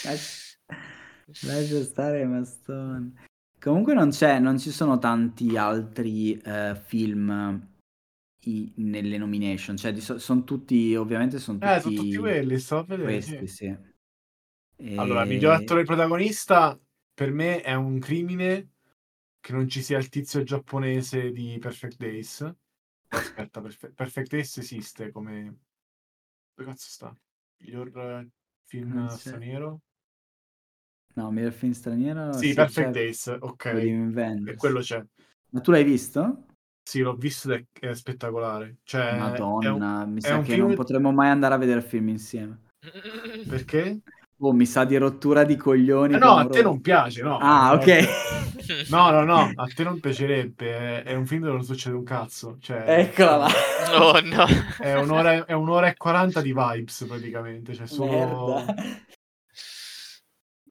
lascia, 0.04 0.56
lascia 1.46 1.82
stare 1.82 2.20
Emma 2.20 2.44
Stone. 2.44 3.12
Comunque 3.60 3.94
non 3.94 4.10
c'è, 4.10 4.38
non 4.38 4.58
ci 4.58 4.70
sono 4.70 4.98
tanti 4.98 5.56
altri 5.56 6.36
eh, 6.40 6.80
film 6.84 7.70
i- 8.44 8.72
nelle 8.76 9.18
nomination. 9.18 9.76
Cioè, 9.76 9.98
sono 10.00 10.44
tutti, 10.44 10.94
ovviamente 10.94 11.38
sono 11.38 11.58
tutti, 11.58 11.74
Eh, 11.76 11.80
sono 11.80 11.94
tutti 11.94 12.18
quelli, 12.18 12.58
sto 12.58 12.78
a 12.78 12.84
vedere. 12.84 13.08
questi, 13.08 13.46
sì. 13.46 13.64
E- 13.66 13.76
Allora, 14.94 15.24
miglior 15.24 15.52
attore 15.52 15.84
protagonista 15.84 16.78
per 17.14 17.30
me 17.32 17.60
è 17.62 17.74
un 17.74 17.98
crimine 17.98 18.70
che 19.40 19.52
non 19.52 19.68
ci 19.68 19.82
sia 19.82 19.98
il 19.98 20.08
tizio 20.08 20.42
giapponese 20.42 21.30
di 21.32 21.58
Perfect 21.58 21.96
Days. 21.96 22.54
Aspetta, 23.08 23.60
Perfe- 23.60 23.92
Perfect 23.92 24.30
Days 24.30 24.56
esiste 24.58 25.10
come... 25.10 25.58
Dove 26.54 26.70
cazzo 26.70 26.88
sta? 26.88 27.16
Miglior 27.58 27.88
eh, 27.98 28.30
film 28.64 29.06
straniero? 29.08 29.80
No, 31.16 31.30
miglior 31.30 31.52
film 31.52 31.72
straniero. 31.72 32.38
sì, 32.38 32.54
Perfect 32.54 32.86
c'è 32.86 32.92
Days, 32.92 33.36
ok. 33.38 33.64
E 34.44 34.56
quello 34.56 34.80
c'è. 34.80 35.04
Ma 35.50 35.60
tu 35.60 35.70
l'hai 35.70 35.84
visto? 35.84 36.46
Sì, 36.84 37.00
l'ho 37.00 37.14
visto 37.14 37.52
ed 37.52 37.66
è, 37.80 37.86
è 37.88 37.94
spettacolare. 37.94 38.76
Cioè, 38.82 39.08
è 39.08 39.12
un- 39.12 39.18
Madonna, 39.18 40.04
mi 40.04 40.20
sa 40.20 40.40
che 40.40 40.52
film- 40.52 40.66
non 40.66 40.74
potremmo 40.74 41.12
mai 41.12 41.28
andare 41.30 41.54
a 41.54 41.58
vedere 41.58 41.78
il 41.78 41.84
film 41.86 42.08
insieme. 42.08 42.58
Perché? 43.48 44.00
Oh, 44.38 44.52
mi 44.52 44.66
sa 44.66 44.84
di 44.84 44.96
rottura 44.96 45.44
di 45.44 45.56
coglioni. 45.56 46.14
Eh, 46.14 46.18
no, 46.18 46.36
a 46.36 46.46
te 46.46 46.62
non 46.62 46.80
piace, 46.80 47.22
no. 47.22 47.38
Ah, 47.38 47.74
ok. 47.74 48.90
No, 48.90 49.10
no, 49.10 49.24
no, 49.24 49.52
a 49.54 49.66
te 49.72 49.84
non 49.84 50.00
piacerebbe. 50.00 51.02
È, 51.02 51.02
è 51.04 51.14
un 51.14 51.26
film 51.26 51.42
dove 51.42 51.54
non 51.54 51.64
succede 51.64 51.94
un 51.94 52.02
cazzo. 52.02 52.56
Cioè, 52.60 52.84
Eccola 52.86 53.36
là. 53.36 53.48
Oh 53.94 54.20
no. 54.20 54.46
È 54.78 54.94
un'ora, 54.94 55.44
è 55.44 55.52
un'ora 55.52 55.88
e 55.88 55.96
40 55.96 56.40
di 56.40 56.52
vibes 56.52 57.04
praticamente. 57.06 57.74
Cioè 57.74 57.86
solo... 57.86 58.64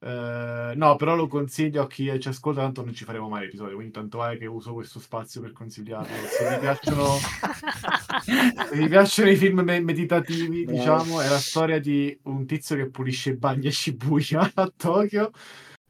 Eh, 0.04 0.74
no, 0.76 0.96
però 0.96 1.16
lo 1.16 1.28
consiglio 1.28 1.84
a 1.84 1.88
chi 1.88 2.20
ci 2.20 2.28
ascolta, 2.28 2.62
tanto 2.62 2.84
non 2.84 2.94
ci 2.94 3.04
faremo 3.06 3.30
mai 3.30 3.42
l'episodio, 3.42 3.76
quindi 3.76 3.94
tanto 3.94 4.18
vale 4.18 4.38
che 4.38 4.48
uso 4.48 4.74
questo 4.74 5.00
spazio 5.00 5.42
per 5.42 5.52
consigliarlo. 5.52 6.08
Se 6.28 6.50
vi 6.50 6.60
piacciono, 6.60 7.06
se 8.68 8.76
vi 8.78 8.88
piacciono 8.88 9.30
i 9.30 9.36
film 9.36 9.60
me- 9.60 9.80
meditativi, 9.80 10.64
Bravo. 10.66 10.78
diciamo, 10.78 11.22
è 11.22 11.30
la 11.30 11.38
storia 11.38 11.80
di 11.80 12.18
un 12.24 12.48
tizio 12.48 12.76
che 12.76 12.90
pulisce 12.90 13.30
i 13.32 13.38
bagni 13.38 13.68
a 13.68 13.72
Shibuya 13.72 14.52
a 14.56 14.74
Tokyo, 14.76 15.32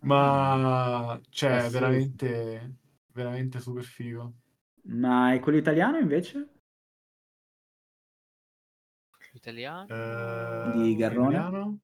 ma 0.02 1.18
cioè, 1.30 1.52
Assurdo. 1.52 1.80
veramente, 1.80 2.76
veramente 3.14 3.60
super 3.62 3.84
figo. 3.84 4.34
Ma 4.84 5.34
è 5.34 5.40
quello 5.40 5.58
italiano 5.58 5.98
invece? 6.00 6.50
Italiano? 9.34 9.88
Eh, 9.88 10.72
Di 10.84 10.96
Garrone? 10.98 11.30
italiano? 11.30 11.80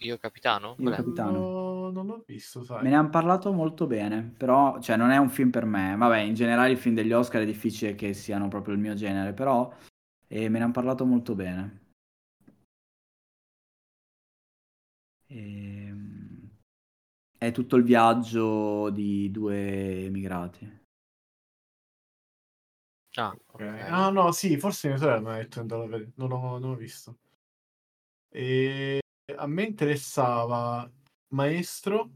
Io 0.00 0.16
capitano? 0.18 0.76
Io 0.78 0.90
capitano. 0.90 1.38
No, 1.38 1.90
non 1.90 2.06
l'ho 2.06 2.22
visto, 2.26 2.62
sai. 2.62 2.82
Me 2.84 2.90
ne 2.90 2.96
hanno 2.96 3.10
parlato 3.10 3.52
molto 3.52 3.86
bene, 3.86 4.22
però 4.36 4.80
cioè, 4.80 4.96
non 4.96 5.10
è 5.10 5.16
un 5.16 5.28
film 5.28 5.50
per 5.50 5.64
me. 5.64 5.96
Vabbè, 5.96 6.18
in 6.18 6.34
generale 6.34 6.72
i 6.72 6.76
film 6.76 6.94
degli 6.94 7.12
Oscar 7.12 7.42
è 7.42 7.46
difficile 7.46 7.94
che 7.94 8.12
siano 8.14 8.48
proprio 8.48 8.74
il 8.74 8.80
mio 8.80 8.94
genere, 8.94 9.32
però 9.32 9.72
eh, 10.28 10.48
me 10.48 10.58
ne 10.58 10.64
hanno 10.64 10.72
parlato 10.72 11.04
molto 11.04 11.34
bene. 11.34 11.86
Ehm, 15.28 16.50
È 17.38 17.52
tutto 17.52 17.76
il 17.76 17.84
viaggio 17.84 18.90
di 18.90 19.30
due 19.30 20.04
emigrati. 20.06 20.80
Ah, 23.16 23.32
Ok. 23.48 23.60
ok. 23.60 23.60
Ah, 23.90 24.10
no, 24.10 24.32
sì, 24.32 24.56
forse 24.58 24.88
mia 24.88 24.96
sorella 24.96 25.20
mi 25.20 25.28
ha 25.34 25.36
detto 25.38 25.54
di 25.56 25.60
andarlo 25.60 25.84
a 25.84 25.88
vedere. 25.88 26.12
Non 26.16 26.32
ho, 26.32 26.58
non 26.58 26.70
ho 26.70 26.74
visto. 26.76 27.18
E 28.32 29.00
a 29.36 29.46
me 29.46 29.64
interessava 29.64 30.90
Maestro, 31.34 32.10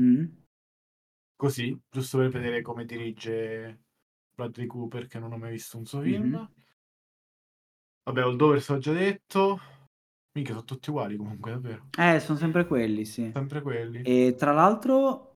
Mm? 0.00 0.24
così, 1.36 1.78
giusto 1.90 2.16
per 2.16 2.30
vedere 2.30 2.62
come 2.62 2.86
dirige 2.86 3.80
Bradley 4.34 4.66
Cooper, 4.66 5.06
che 5.06 5.18
non 5.18 5.32
ho 5.32 5.36
mai 5.36 5.50
visto 5.52 5.76
un 5.76 5.84
suo 5.84 6.00
film. 6.00 6.30
Mhm. 6.30 6.50
Vabbè, 8.04 8.24
Holdover 8.24 8.64
ho 8.68 8.78
già 8.78 8.92
detto. 8.92 9.60
Mica 10.34 10.52
sono 10.52 10.64
tutti 10.64 10.88
uguali 10.88 11.16
comunque, 11.16 11.50
davvero. 11.52 11.88
Eh, 11.98 12.20
sono 12.20 12.38
sempre 12.38 12.66
quelli, 12.66 13.04
sì. 13.04 13.30
Sempre 13.34 13.60
quelli. 13.60 14.00
E 14.02 14.34
tra 14.34 14.52
l'altro, 14.52 15.34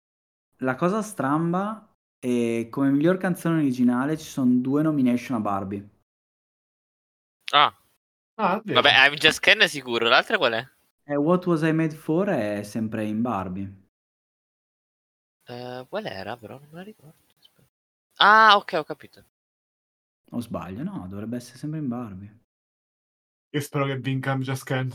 la 0.60 0.74
cosa 0.74 1.02
stramba 1.02 1.92
è 2.18 2.66
come 2.70 2.90
miglior 2.90 3.18
canzone 3.18 3.58
originale 3.58 4.16
ci 4.16 4.24
sono 4.24 4.54
due 4.54 4.82
nomination 4.82 5.36
a 5.36 5.40
Barbie. 5.40 5.88
Ah, 7.52 7.78
Ah, 8.38 8.60
vabbè, 8.64 9.06
I'm 9.06 9.14
Just 9.16 9.40
Ken 9.40 9.60
è 9.60 9.66
sicuro. 9.68 10.08
L'altra 10.08 10.36
qual 10.38 10.52
è? 10.54 10.75
E 11.08 11.16
What 11.16 11.46
Was 11.46 11.62
I 11.62 11.72
Made 11.72 11.94
For 11.94 12.28
è 12.28 12.62
sempre 12.64 13.04
in 13.04 13.22
Barbie. 13.22 13.72
Eh, 15.48 15.86
qual 15.88 16.04
era 16.06 16.36
però? 16.36 16.58
Non 16.58 16.68
me 16.70 16.76
la 16.78 16.82
ricordo. 16.82 17.14
Aspetta. 17.38 17.68
Ah, 18.18 18.56
ok, 18.56 18.72
ho 18.74 18.84
capito. 18.84 19.24
O 20.32 20.40
sbaglio? 20.40 20.82
No, 20.82 21.06
dovrebbe 21.08 21.36
essere 21.36 21.58
sempre 21.58 21.78
in 21.78 21.88
Barbie. 21.88 22.38
Io 23.50 23.60
spero 23.60 23.86
che 23.86 23.98
vinca 23.98 24.32
I'm 24.32 24.40
Just 24.42 24.64
Ken. 24.64 24.92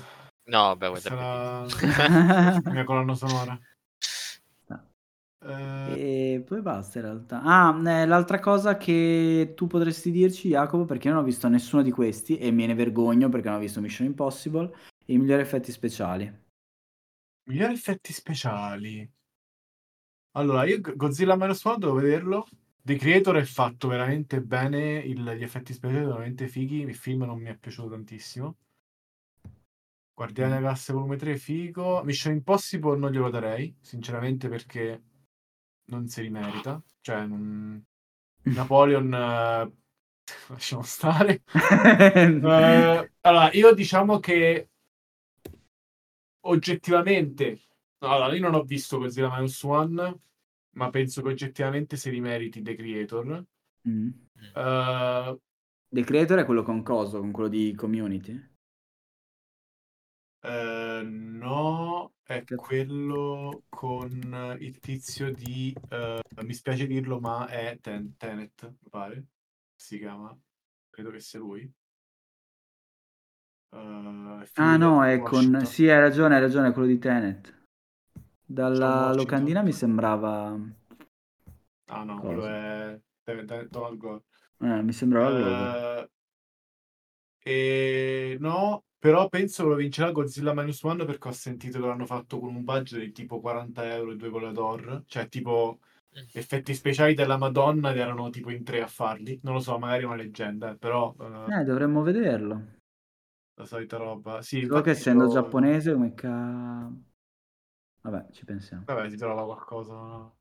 No, 0.48 0.76
vabbè, 0.76 0.90
guarda. 0.90 1.10
Sarà 1.10 2.60
la 2.64 2.72
mia 2.72 2.84
colonna 2.84 3.16
sonora. 3.16 3.58
Eh, 5.44 6.36
E 6.36 6.44
poi 6.46 6.62
basta 6.62 7.00
in 7.00 7.06
realtà. 7.06 7.42
Ah, 7.44 7.76
eh, 7.90 8.06
l'altra 8.06 8.40
cosa 8.40 8.78
che 8.78 9.54
tu 9.56 9.68
potresti 9.68 10.12
dirci, 10.12 10.50
Jacopo, 10.50 10.86
perché 10.86 11.08
io 11.08 11.14
non 11.14 11.24
ho 11.24 11.26
visto 11.26 11.48
nessuno 11.48 11.82
di 11.82 11.92
questi 11.92 12.38
e 12.38 12.52
me 12.52 12.68
ne 12.68 12.76
vergogno 12.76 13.30
perché 13.30 13.48
non 13.48 13.58
ho 13.58 13.62
visto 13.62 13.82
Mission 13.82 14.08
Impossible, 14.08 14.72
i 15.06 15.18
migliori 15.18 15.42
effetti 15.42 15.72
speciali. 15.72 16.32
Migliori 17.50 17.74
effetti 17.74 18.14
speciali. 18.14 19.10
Allora, 20.32 20.66
io 20.66 20.80
Godzilla 20.80 21.36
Minus 21.36 21.64
One 21.66 21.78
devo 21.78 21.94
vederlo. 21.94 22.48
The 22.84 22.96
Creator 22.96 23.36
è 23.36 23.44
fatto 23.44 23.88
veramente 23.88 24.42
bene, 24.42 25.00
il- 25.00 25.36
gli 25.38 25.44
effetti 25.44 25.74
speciali 25.74 26.04
sono 26.04 26.16
veramente 26.16 26.48
fighi, 26.48 26.82
il 26.82 26.96
film 26.96 27.24
non 27.24 27.40
mi 27.40 27.50
è 27.50 27.56
piaciuto 27.58 27.90
tantissimo. 27.90 28.58
Guardiani 30.14 30.52
della 30.52 30.62
Galassia 30.62 30.94
volume 30.94 31.18
3 31.18 31.38
figo. 31.38 32.04
Mission 32.04 32.34
Impossible 32.34 32.98
non 32.98 33.12
glielo 33.12 33.30
darei, 33.30 33.76
sinceramente 33.82 34.50
perché 34.50 35.02
non 35.86 36.08
si 36.08 36.22
rimerita. 36.22 36.82
Cioè, 37.02 37.26
non... 37.26 37.84
Napoleon... 38.44 39.14
eh, 39.14 39.72
Lasciamo 40.50 40.84
stare. 40.84 41.42
Eh, 41.54 43.12
allora, 43.22 43.52
io 43.54 43.74
diciamo 43.74 44.20
che 44.20 44.71
oggettivamente, 46.42 47.60
allora, 48.00 48.34
io 48.34 48.42
non 48.42 48.56
ho 48.56 48.64
visto 48.64 48.98
Godzilla 48.98 49.30
Minus 49.30 49.62
One, 49.64 50.20
ma 50.72 50.90
penso 50.90 51.22
che 51.22 51.30
oggettivamente 51.30 51.98
si 51.98 52.10
rimeriti 52.10 52.62
The 52.62 52.76
Creator. 52.76 53.46
Mm. 53.88 54.10
Eh, 54.56 55.40
The 55.90 56.04
Creator 56.04 56.40
è 56.40 56.46
quello 56.46 56.64
con 56.64 56.84
Coso, 56.84 57.20
con 57.20 57.32
quello 57.32 57.50
di 57.50 57.74
Community. 57.76 58.50
eh, 60.44 61.02
no, 61.04 62.14
è 62.24 62.44
quello 62.56 63.64
con 63.70 64.58
il 64.60 64.80
tizio 64.80 65.32
di, 65.34 65.76
eh, 65.90 66.22
mi 66.44 66.54
spiace 66.54 66.88
dirlo, 66.88 67.20
ma 67.20 67.48
è 67.48 67.78
Ten- 67.80 68.16
Tenet, 68.18 68.64
mi 68.80 68.90
pare, 68.90 69.26
si 69.76 69.98
chiama, 70.00 70.36
credo 70.90 71.12
che 71.12 71.20
sia 71.20 71.40
lui. 71.40 71.72
Figlio 73.72 74.62
Ah 74.64 74.76
no, 74.76 75.06
è 75.06 75.20
con... 75.22 75.66
Sì, 75.66 75.88
hai 75.88 76.00
ragione, 76.00 76.36
hai 76.36 76.42
ragione, 76.42 76.70
è 76.70 76.74
quello 76.74 76.88
di 76.88 77.00
Tenet. 77.00 77.60
Dalla 78.46 79.14
locandina 79.14 79.62
mi 79.62 79.72
sembrava... 79.72 80.58
Ah 81.88 82.04
no, 82.04 82.20
Cosa? 82.20 82.28
quello 82.28 82.46
è 82.46 83.02
Donald 83.70 83.98
Glover. 83.98 84.22
eh, 84.60 84.82
mi 84.82 84.92
sembrava. 84.92 86.00
Eh, 86.00 86.10
e 87.44 88.38
no, 88.40 88.84
però 89.00 89.30
penso 89.30 89.64
che 89.64 89.70
lo 89.70 89.76
vincerà 89.76 90.12
Godzilla 90.12 90.54
Minus 90.54 90.84
One 90.84 91.06
perché 91.06 91.30
ho 91.30 91.32
sentito 91.32 91.80
che 91.80 91.88
l'hanno 91.88 92.06
fatto 92.06 92.40
con 92.40 92.56
un 92.56 92.64
budget 92.64 93.00
di 93.00 93.12
tipo 93.12 93.40
40 93.40 93.96
euro 93.96 94.12
e 94.12 94.16
due 94.16 94.30
con 94.30 94.42
la 94.42 94.52
Thor. 94.52 95.04
Cioè, 95.06 95.28
tipo, 95.28 95.80
effetti 96.34 96.74
speciali 96.74 97.14
della 97.14 97.38
Madonna 97.38 97.92
ed 97.92 97.98
erano 97.98 98.30
tipo 98.30 98.52
in 98.52 98.64
tre 98.64 98.82
a 98.82 98.88
farli. 98.88 99.40
Non 99.44 99.54
lo 99.54 99.60
so, 99.60 99.78
magari 99.80 100.04
è 100.04 100.06
una 100.06 100.16
leggenda, 100.16 100.72
eh, 100.72 100.78
però 100.78 101.16
eh, 101.20 101.60
Eh, 101.60 101.64
dovremmo 101.64 102.02
vederlo. 102.04 102.80
La 103.62 103.66
solita 103.68 103.98
roba. 103.98 104.42
Sì, 104.42 104.66
Solo 104.66 104.82
che 104.82 104.90
essendo 104.92 105.24
lo- 105.26 105.32
giapponese 105.32 105.94
come 105.94 106.14
ca... 106.14 106.92
Vabbè, 108.02 108.28
ci 108.32 108.46
pensiamo. 108.46 108.84
Vabbè, 108.86 109.10
si 109.10 109.18
trova 109.18 109.44
qualcosa. 109.46 110.32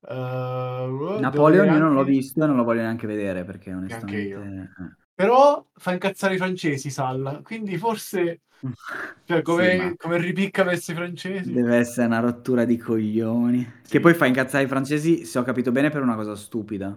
Eh, 0.00 1.18
Napoleon 1.20 1.66
io 1.72 1.78
non 1.78 1.92
l'ho 1.94 2.04
visto 2.04 2.42
e 2.42 2.46
non 2.46 2.56
lo 2.56 2.64
voglio 2.64 2.80
neanche 2.82 3.06
vedere 3.06 3.44
perché 3.44 3.72
onestamente... 3.74 4.34
eh. 4.34 4.96
Però 5.14 5.66
fa 5.74 5.92
incazzare 5.92 6.34
i 6.34 6.38
francesi, 6.38 6.90
Salla. 6.90 7.40
Quindi 7.42 7.76
forse, 7.76 8.42
cioè, 9.24 9.42
come, 9.42 9.70
Sì, 9.70 9.76
ma 9.76 9.96
come 9.96 10.18
ripicca 10.18 10.62
verso 10.62 10.92
i 10.92 10.94
francesi. 10.94 11.50
deve 11.52 11.76
essere 11.76 12.06
una 12.06 12.20
rottura 12.20 12.64
di 12.64 12.76
coglioni. 12.76 13.64
Sì. 13.82 13.90
Che 13.90 14.00
poi 14.00 14.14
fa 14.14 14.26
incazzare 14.26 14.64
i 14.64 14.68
francesi, 14.68 15.24
se 15.24 15.38
ho 15.38 15.42
capito 15.42 15.72
bene, 15.72 15.90
per 15.90 16.02
una 16.02 16.14
cosa 16.14 16.36
stupida. 16.36 16.96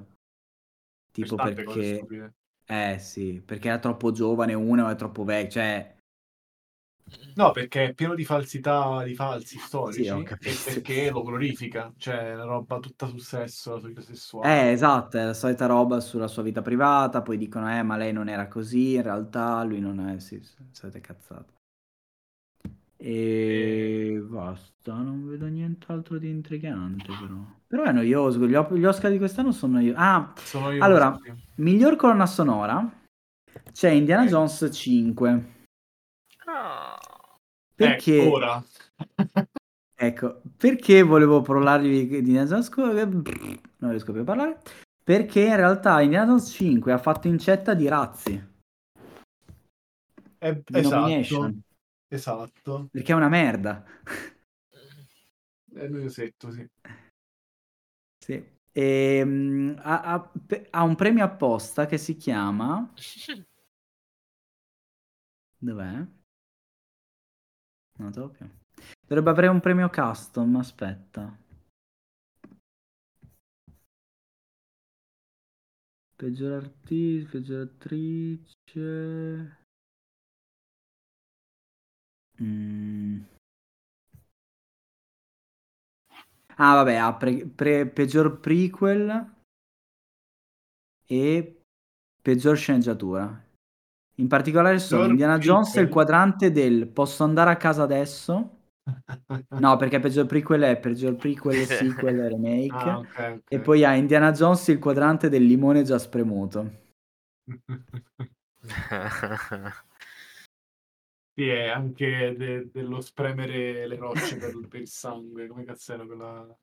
Tipo 1.11 1.35
Per 1.35 1.45
tante 1.45 1.63
cose 1.63 1.79
perché... 2.07 2.33
Eh 2.65 2.97
sì, 2.99 3.39
perché 3.45 3.67
era 3.67 3.77
troppo 3.79 4.11
giovane 4.11 4.53
uno 4.55 4.89
è 4.89 4.95
troppo 4.95 5.23
vecchio. 5.23 5.51
Cioè, 5.61 5.95
No, 7.35 7.51
perché 7.51 7.85
è 7.85 7.93
pieno 7.93 8.15
di 8.15 8.23
falsità, 8.25 9.03
di 9.03 9.15
falsi 9.15 9.57
storici. 9.59 10.21
Sì, 10.21 10.27
e 10.39 10.59
perché 10.61 11.09
lo 11.09 11.23
glorifica. 11.23 11.93
Cioè, 11.97 12.33
la 12.35 12.43
roba 12.43 12.79
tutta 12.79 13.07
sul 13.07 13.21
sesso, 13.21 13.73
la 13.73 13.79
sua 13.79 13.87
vita 13.89 14.01
sessuale. 14.01 14.67
eh, 14.67 14.71
esatto, 14.71 15.17
è 15.17 15.23
la 15.25 15.33
solita 15.33 15.65
roba 15.67 15.99
sulla 15.99 16.27
sua 16.27 16.41
vita 16.43 16.61
privata, 16.61 17.21
poi 17.21 17.37
dicono, 17.37 17.69
eh, 17.77 17.83
ma 17.83 17.95
lei 17.97 18.11
non 18.13 18.27
era 18.29 18.47
così, 18.47 18.93
in 18.95 19.01
realtà 19.03 19.61
lui 19.63 19.79
non 19.79 19.99
è, 20.09 20.19
sì, 20.19 20.41
solite 20.71 20.99
cazzate. 21.01 21.53
E 23.03 24.23
basta, 24.27 24.93
non 24.93 25.27
vedo 25.27 25.47
nient'altro 25.47 26.19
di 26.19 26.29
intrigante 26.29 27.05
però. 27.19 27.35
Però 27.65 27.83
è 27.83 27.91
noioso, 27.91 28.45
gli, 28.45 28.53
op- 28.53 28.73
gli 28.73 28.85
Oscar 28.85 29.09
di 29.09 29.17
quest'anno 29.17 29.51
sono 29.51 29.73
noiosi. 29.73 29.95
Ah, 29.97 30.31
Sono 30.37 30.71
io. 30.71 30.83
Allora, 30.83 31.17
sì. 31.23 31.33
miglior 31.55 31.95
colonna 31.95 32.27
sonora 32.27 32.87
c'è 33.71 33.89
Indiana 33.89 34.21
Ok. 34.23 34.27
Jones 34.29 34.69
5. 34.71 35.45
Ah. 36.45 36.97
Perché... 37.73 38.21
Ecco, 38.21 38.31
ora. 38.33 38.63
Ecco, 40.01 40.41
perché 40.57 41.03
volevo 41.03 41.41
parlarvi 41.41 42.07
di 42.07 42.17
Indiana 42.17 42.47
Jones? 42.47 42.69
co- 42.69 42.91
Non 42.91 43.89
riesco 43.89 44.11
più 44.11 44.21
a 44.21 44.23
parlare. 44.23 44.59
Perché 45.03 45.41
in 45.41 45.55
realtà 45.55 46.01
Indiana 46.01 46.25
Jones 46.25 46.49
5 46.51 46.91
ha 46.91 46.97
fatto 46.97 47.27
incetta 47.27 47.75
di 47.75 47.87
razzi, 47.87 48.49
Eh, 50.39 50.63
di 50.65 50.79
esatto. 50.79 50.95
nomination, 50.95 51.61
Esatto. 52.13 52.89
perché 52.91 53.13
è 53.13 53.15
una 53.15 53.29
merda. 53.29 53.83
È 55.73 55.87
noiosetto, 55.87 56.51
sì. 56.51 56.63
Sì. 58.19 58.59
E, 58.73 59.21
mm, 59.25 59.73
ha, 59.79 60.01
ha- 60.01 60.31
ha 60.71 60.83
un 60.83 60.95
premio 60.95 61.23
apposta 61.23 61.85
che 61.85 61.97
si 61.97 62.15
chiama... 62.17 62.91
Dov'è? 65.59 66.05
Non 67.99 68.11
più. 68.11 68.45
Dovrebbe 69.07 69.29
avere 69.29 69.47
un 69.47 69.61
premio 69.61 69.89
custom, 69.89 70.57
aspetta. 70.57 71.33
Peggior 76.17 76.53
artista, 76.53 77.31
peggior 77.31 77.61
attrice. 77.61 79.57
Mm. 82.41 83.19
Ah, 86.55 86.75
vabbè, 86.75 86.95
ha 86.95 87.13
pre- 87.13 87.45
pre- 87.45 87.87
peggior 87.87 88.39
prequel 88.39 89.33
e 91.07 91.61
peggior 92.21 92.55
sceneggiatura. 92.55 93.45
In 94.15 94.27
particolare 94.27 94.77
sono 94.79 95.01
Peggior 95.01 95.11
Indiana 95.11 95.37
Jones 95.39 95.75
e 95.77 95.81
il 95.81 95.89
quadrante 95.89 96.51
del 96.51 96.87
posso 96.87 97.23
andare 97.23 97.49
a 97.49 97.55
casa 97.55 97.83
adesso? 97.83 98.57
No, 99.49 99.77
perché 99.77 99.99
peggior 99.99 100.25
prequel 100.25 100.61
è 100.61 100.77
peggior 100.77 101.15
prequel, 101.15 101.65
sequel, 101.65 102.29
remake. 102.29 102.89
Ah, 102.89 102.99
ok, 102.99 103.17
ok. 103.17 103.41
E 103.47 103.59
poi 103.59 103.83
ha 103.83 103.95
Indiana 103.95 104.31
Jones 104.31 104.67
il 104.67 104.79
quadrante 104.79 105.29
del 105.29 105.45
limone 105.45 105.83
già 105.83 105.97
spremuto. 105.97 106.79
Sì, 111.33 111.47
è 111.47 111.67
anche 111.67 112.35
de- 112.37 112.69
dello 112.71 112.99
spremere 112.99 113.87
le 113.87 113.95
rocce 113.95 114.37
per, 114.37 114.67
per 114.67 114.81
il 114.81 114.87
sangue. 114.87 115.47
Come 115.47 115.63
cazzo 115.63 115.93
era 115.93 116.05
quella... 116.05 116.57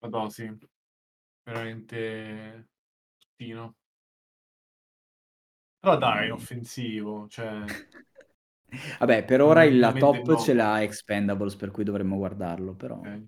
Madonna, 0.00 0.30
sì. 0.30 0.52
Veramente... 1.44 2.68
Tino. 3.36 3.76
Però 5.78 5.96
dai, 5.96 6.22
è 6.22 6.24
inoffensivo. 6.26 7.28
Cioè... 7.28 7.64
Vabbè, 8.98 9.24
per 9.24 9.40
ora 9.42 9.62
il 9.62 9.78
la 9.78 9.92
top 9.92 10.26
no. 10.26 10.38
ce 10.38 10.52
l'ha 10.52 10.82
Expendables, 10.82 11.54
per 11.54 11.70
cui 11.70 11.84
dovremmo 11.84 12.16
guardarlo, 12.16 12.74
però 12.74 12.96
ok. 12.96 13.26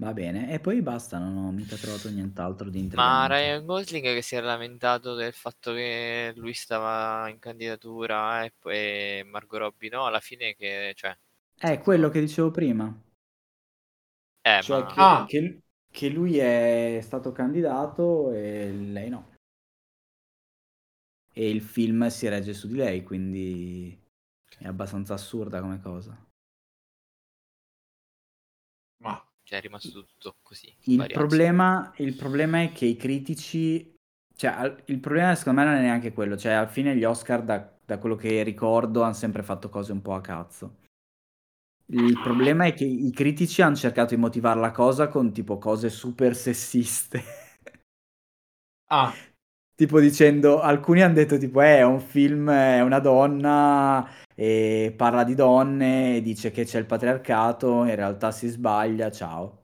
Va 0.00 0.12
bene. 0.12 0.52
E 0.52 0.58
poi 0.58 0.82
basta, 0.82 1.18
non 1.18 1.36
ho 1.36 1.52
mica 1.52 1.76
trovato 1.76 2.10
nient'altro 2.10 2.68
di 2.70 2.80
Ma 2.92 3.26
intrigante. 3.26 3.26
Ryan 3.26 3.64
Gosling 3.66 4.04
che 4.04 4.22
si 4.22 4.34
era 4.36 4.46
lamentato 4.46 5.14
del 5.14 5.32
fatto 5.32 5.72
che 5.72 6.32
lui 6.36 6.52
stava 6.54 7.28
in 7.28 7.38
candidatura 7.38 8.44
e 8.44 8.52
poi 8.58 9.22
Margot 9.24 9.58
Robbie 9.60 9.90
no, 9.90 10.06
alla 10.06 10.20
fine 10.20 10.54
che, 10.54 10.92
cioè, 10.96 11.16
È 11.56 11.78
quello 11.78 12.08
che 12.08 12.18
dicevo 12.18 12.50
prima, 12.50 12.92
eh, 14.44 14.62
cioè 14.62 14.84
ma 14.84 14.86
che, 14.86 15.24
Ah. 15.24 15.26
che- 15.26 15.62
che 15.90 16.08
lui 16.08 16.38
è 16.38 17.00
stato 17.02 17.32
candidato 17.32 18.32
e 18.32 18.70
lei 18.72 19.08
no. 19.10 19.28
E 21.32 21.50
il 21.50 21.60
film 21.60 22.06
si 22.06 22.28
regge 22.28 22.54
su 22.54 22.68
di 22.68 22.74
lei, 22.76 23.02
quindi 23.02 24.00
è 24.58 24.66
abbastanza 24.68 25.14
assurda 25.14 25.60
come 25.60 25.80
cosa. 25.80 26.16
Cioè, 29.50 29.58
è 29.58 29.62
rimasto 29.62 30.04
tutto 30.04 30.36
così. 30.42 30.72
Il 30.84 31.08
problema, 31.10 31.92
il 31.96 32.14
problema 32.14 32.62
è 32.62 32.70
che 32.70 32.84
i 32.86 32.94
critici, 32.94 33.94
cioè 34.36 34.50
al- 34.52 34.82
il 34.86 35.00
problema 35.00 35.34
secondo 35.34 35.60
me 35.60 35.66
non 35.66 35.74
è 35.76 35.80
neanche 35.80 36.12
quello, 36.12 36.36
cioè 36.36 36.52
alla 36.52 36.68
fine 36.68 36.94
gli 36.96 37.02
Oscar 37.04 37.42
da, 37.42 37.76
da 37.84 37.98
quello 37.98 38.14
che 38.14 38.42
ricordo 38.44 39.02
hanno 39.02 39.12
sempre 39.12 39.42
fatto 39.42 39.68
cose 39.68 39.90
un 39.90 40.02
po' 40.02 40.14
a 40.14 40.20
cazzo. 40.20 40.76
Il 41.92 42.18
problema 42.20 42.64
è 42.66 42.72
che 42.72 42.84
i 42.84 43.10
critici 43.10 43.60
hanno 43.60 43.74
cercato 43.74 44.14
di 44.14 44.20
motivare 44.20 44.60
la 44.60 44.70
cosa 44.70 45.08
con 45.08 45.32
tipo 45.32 45.58
cose 45.58 45.90
super 45.90 46.34
sessiste. 46.36 47.22
Ah, 48.88 49.14
Tipo 49.80 49.98
dicendo, 49.98 50.60
alcuni 50.60 51.00
hanno 51.00 51.14
detto 51.14 51.38
tipo, 51.38 51.62
eh, 51.62 51.78
è 51.78 51.82
un 51.82 52.00
film, 52.00 52.50
è 52.50 52.82
una 52.82 52.98
donna 52.98 54.06
e 54.34 54.92
parla 54.94 55.24
di 55.24 55.34
donne 55.34 56.16
e 56.16 56.20
dice 56.20 56.50
che 56.50 56.66
c'è 56.66 56.78
il 56.78 56.84
patriarcato, 56.84 57.84
in 57.84 57.94
realtà 57.94 58.30
si 58.30 58.48
sbaglia, 58.48 59.10
ciao. 59.10 59.62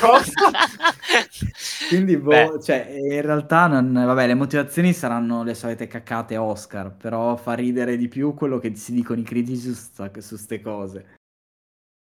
Cosa? 0.00 0.50
Quindi, 1.88 2.16
boh, 2.16 2.58
cioè, 2.60 2.88
in 2.90 3.22
realtà, 3.22 3.68
non, 3.68 3.92
vabbè, 3.92 4.26
le 4.26 4.34
motivazioni 4.34 4.92
saranno 4.92 5.44
le 5.44 5.54
solite 5.54 5.86
caccate 5.86 6.36
Oscar, 6.36 6.92
però 6.96 7.36
fa 7.36 7.52
ridere 7.54 7.96
di 7.96 8.08
più 8.08 8.34
quello 8.34 8.58
che 8.58 8.74
si 8.74 8.90
dicono 8.90 9.20
i 9.20 9.22
critici 9.22 9.60
su, 9.60 9.74
sta, 9.74 10.10
su 10.20 10.34
ste 10.34 10.60
cose. 10.60 11.18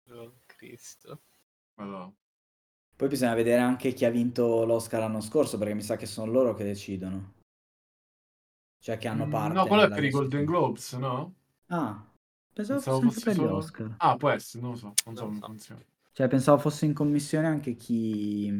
Oh, 0.09 0.35
Cristo. 0.47 1.20
Madonna. 1.74 2.14
Poi 2.97 3.09
bisogna 3.09 3.35
vedere 3.35 3.61
anche 3.61 3.93
chi 3.93 4.05
ha 4.07 4.11
vinto 4.11 4.65
l'Oscar 4.65 5.01
l'anno 5.01 5.21
scorso, 5.21 5.59
perché 5.59 5.75
mi 5.75 5.83
sa 5.83 5.97
che 5.97 6.07
sono 6.07 6.31
loro 6.33 6.55
che 6.55 6.65
decidono. 6.65 7.35
Cioè, 8.83 8.97
che 8.97 9.09
hanno 9.09 9.27
Mm, 9.27 9.31
parte. 9.31 9.55
No, 9.55 9.67
quello 9.67 9.83
è 9.85 9.89
per 9.89 10.05
i 10.05 10.11
Golden. 10.11 10.45
Globes, 10.45 10.93
no? 10.95 11.35
Ah, 11.67 12.11
pensavo 12.53 12.79
Pensavo 12.79 13.01
fosse 13.03 13.25
per 13.25 13.33
gli 13.35 13.37
solo- 13.37 13.57
Oscar. 13.57 13.95
Ah, 13.99 14.17
può 14.17 14.31
essere, 14.31 14.63
non 14.63 14.73
lo 14.73 14.77
so, 14.79 14.87
non 15.05 15.17
so 15.17 15.23
Non 15.25 15.29
come 15.29 15.41
so. 15.41 15.47
funziona. 15.47 15.85
Cioè, 16.13 16.29
pensavo 16.29 16.59
fosse 16.59 16.87
in 16.87 16.95
commissione 16.95 17.47
anche 17.47 17.75
chi... 17.75 18.51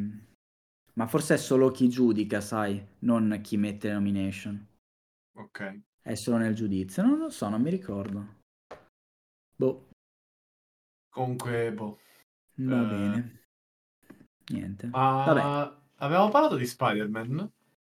Ma 0.95 1.07
forse 1.07 1.35
è 1.35 1.39
solo 1.39 1.71
chi 1.71 1.89
giudica, 1.89 2.41
sai, 2.41 2.85
non 3.01 3.41
chi 3.43 3.57
mette 3.57 3.89
le 3.89 3.95
nomination. 3.95 4.67
Ok. 5.37 5.81
È 6.03 6.15
solo 6.15 6.39
nel 6.39 6.55
giudizio. 6.55 7.03
Non 7.03 7.19
lo 7.19 7.31
so, 7.31 7.49
non 7.49 7.63
mi 7.63 7.71
ricordo. 7.71 8.35
Boh, 9.57 9.89
Comunque, 11.11 11.73
boh. 11.73 11.99
va 12.57 12.83
Eh. 12.83 12.87
bene. 12.87 13.46
Niente. 14.51 14.87
Ma 14.89 15.25
Vabbè. 15.27 15.75
avevamo 15.97 16.31
parlato 16.31 16.57
di 16.57 16.67
Spider-Man? 16.67 17.51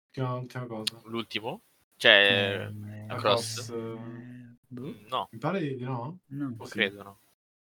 Ultima, 0.07 0.33
ultima 0.35 0.65
cosa. 0.65 1.01
L'ultimo? 1.05 1.61
Cioè, 1.95 2.71
Eh, 2.71 3.13
Across? 3.13 3.59
Across, 3.59 3.69
eh, 3.69 4.55
Boh, 4.67 4.95
No, 5.09 5.27
Mi 5.31 5.39
pare 5.39 5.59
di 5.59 5.83
no? 5.83 5.91
no. 5.91 6.19
non 6.27 6.57
credo 6.57 7.03
no. 7.03 7.19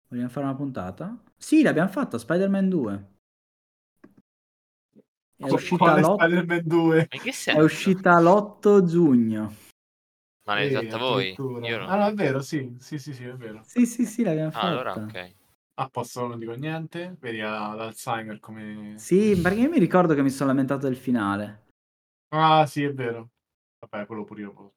Vogliamo 0.08 0.28
fare 0.28 0.46
una 0.46 0.54
puntata? 0.54 1.22
Sì, 1.36 1.62
l'abbiamo 1.62 1.88
fatta, 1.90 2.18
Spider-Man 2.18 2.68
2. 2.68 3.08
È 5.36 5.44
Qu- 5.44 5.52
uscita, 5.52 5.76
quale 5.76 6.00
l'ot- 6.00 6.20
Spider-Man 6.20 6.62
2? 6.64 6.96
Ma 7.10 7.16
in 7.16 7.20
che 7.22 7.32
è 7.44 7.60
uscita 7.60 8.20
l'8 8.20 8.84
giugno. 8.84 9.54
Ma 10.44 10.54
l'avete 10.54 10.78
Eh, 10.78 10.82
fatta 10.90 10.98
voi? 10.98 11.34
no. 11.38 11.86
Ah, 11.86 11.96
no, 11.96 12.06
è 12.06 12.14
vero, 12.14 12.40
sì, 12.40 12.74
sì, 12.80 12.98
sì, 12.98 13.12
sì, 13.12 13.24
è 13.24 13.34
vero. 13.34 13.62
Sì, 13.64 13.86
sì, 13.86 14.06
sì, 14.06 14.22
l'abbiamo 14.24 14.50
Ah, 14.50 14.52
fatta. 14.52 14.66
allora 14.68 14.94
ok. 14.94 15.34
A 15.80 15.88
posto 15.88 16.26
non 16.26 16.38
dico 16.38 16.52
niente, 16.54 17.16
vedi 17.20 17.38
l'Alzheimer 17.38 18.40
come... 18.40 18.96
Sì, 18.98 19.40
perché 19.40 19.60
io 19.60 19.68
mi 19.70 19.78
ricordo 19.78 20.14
che 20.14 20.22
mi 20.22 20.30
sono 20.30 20.50
lamentato 20.50 20.86
del 20.86 20.96
finale. 20.96 21.66
Ah, 22.30 22.66
sì, 22.66 22.82
è 22.82 22.92
vero. 22.92 23.30
Vabbè, 23.78 24.06
quello 24.06 24.24
pure 24.24 24.40
io. 24.42 24.72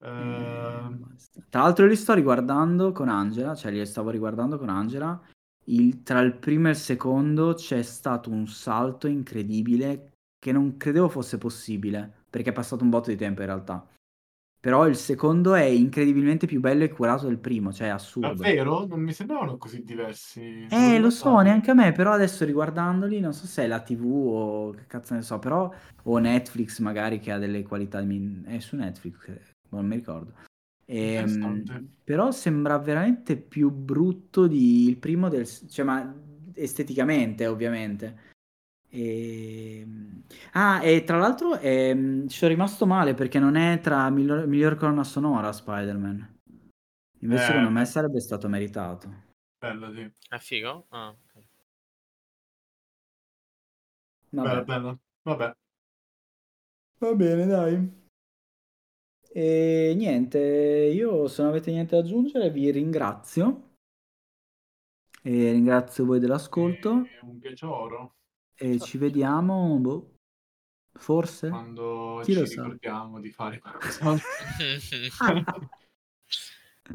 Eh, 0.00 0.08
Ehm. 0.08 1.16
Tra 1.48 1.62
l'altro 1.62 1.86
li 1.86 1.96
sto 1.96 2.12
riguardando 2.14 2.92
con 2.92 3.08
Angela, 3.08 3.54
cioè 3.54 3.70
li 3.70 3.84
stavo 3.86 4.10
riguardando 4.10 4.58
con 4.58 4.68
Angela. 4.68 5.20
Il- 5.66 6.02
tra 6.02 6.20
il 6.20 6.34
primo 6.34 6.66
e 6.66 6.70
il 6.70 6.76
secondo 6.76 7.54
c'è 7.54 7.82
stato 7.82 8.30
un 8.30 8.46
salto 8.48 9.06
incredibile 9.06 10.12
che 10.38 10.50
non 10.50 10.76
credevo 10.76 11.08
fosse 11.08 11.38
possibile, 11.38 12.24
perché 12.28 12.50
è 12.50 12.52
passato 12.52 12.82
un 12.82 12.90
botto 12.90 13.10
di 13.10 13.16
tempo 13.16 13.40
in 13.42 13.46
realtà. 13.46 13.86
Però 14.62 14.86
il 14.86 14.94
secondo 14.94 15.54
è 15.54 15.64
incredibilmente 15.64 16.46
più 16.46 16.60
bello 16.60 16.84
e 16.84 16.88
curato 16.88 17.26
del 17.26 17.38
primo, 17.38 17.72
cioè 17.72 17.88
è 17.88 17.90
assurdo. 17.90 18.28
davvero? 18.28 18.86
Non 18.86 19.00
mi 19.00 19.12
sembravano 19.12 19.56
così 19.56 19.82
diversi. 19.82 20.68
Eh, 20.70 21.00
lo 21.00 21.10
so, 21.10 21.40
neanche 21.40 21.72
a 21.72 21.74
me, 21.74 21.90
però 21.90 22.12
adesso 22.12 22.44
riguardandoli, 22.44 23.18
non 23.18 23.32
so 23.34 23.48
se 23.48 23.64
è 23.64 23.66
la 23.66 23.80
TV 23.80 24.04
o 24.04 24.70
che 24.70 24.86
cazzo 24.86 25.14
ne 25.14 25.22
so, 25.22 25.40
però 25.40 25.68
o 26.04 26.18
Netflix 26.18 26.78
magari 26.78 27.18
che 27.18 27.32
ha 27.32 27.38
delle 27.38 27.64
qualità 27.64 28.00
min- 28.02 28.44
è 28.46 28.60
su 28.60 28.76
Netflix, 28.76 29.26
eh, 29.26 29.40
non 29.70 29.84
mi 29.84 29.96
ricordo. 29.96 30.32
Ehm, 30.86 31.16
Interessante. 31.16 31.84
però 32.04 32.30
sembra 32.30 32.78
veramente 32.78 33.36
più 33.36 33.68
brutto 33.68 34.46
di 34.46 34.86
il 34.86 34.96
primo 34.96 35.28
del 35.28 35.44
cioè 35.44 35.84
ma 35.84 36.14
esteticamente, 36.54 37.48
ovviamente. 37.48 38.30
Ehm, 38.94 40.22
Ah, 40.52 40.82
e 40.82 41.02
tra 41.04 41.16
l'altro 41.16 41.58
ehm, 41.58 42.28
ci 42.28 42.36
sono 42.36 42.50
rimasto 42.50 42.84
male 42.86 43.14
perché 43.14 43.38
non 43.38 43.56
è 43.56 43.80
tra 43.80 44.08
miglior, 44.10 44.46
miglior 44.46 44.76
colonna 44.76 45.04
sonora 45.04 45.50
Spider-Man. 45.52 46.40
Invece 47.20 47.42
Eh, 47.42 47.46
secondo 47.46 47.70
me 47.70 47.84
sarebbe 47.86 48.20
stato 48.20 48.48
meritato. 48.48 49.30
Bello, 49.58 49.92
sì. 49.94 50.10
È 50.28 50.38
figo? 50.38 50.86
Ah, 50.90 51.08
ok. 51.08 51.44
Vabbè. 54.30 54.48
Bello, 54.48 54.64
bello. 54.64 55.00
Vabbè. 55.22 55.56
Va 56.98 57.14
bene, 57.14 57.46
dai. 57.46 58.00
E 59.34 59.94
niente, 59.96 60.38
io 60.38 61.26
se 61.28 61.40
non 61.42 61.50
avete 61.52 61.70
niente 61.70 61.96
da 61.96 62.02
aggiungere 62.02 62.50
vi 62.50 62.70
ringrazio. 62.70 63.70
E 65.22 65.52
ringrazio 65.52 66.04
voi 66.04 66.18
dell'ascolto. 66.18 67.08
È 67.10 67.18
un 67.22 67.38
piacere. 67.38 68.10
E 68.56 68.78
ci 68.78 68.98
vediamo, 68.98 69.76
boh, 69.78 70.10
forse? 70.94 71.48
Quando 71.48 72.20
Chi 72.24 72.32
ci 72.32 72.38
lo 72.38 72.46
sa? 72.46 72.62
ricordiamo 72.62 73.20
di 73.20 73.30
fare 73.30 73.58
qualcosa. 73.58 74.16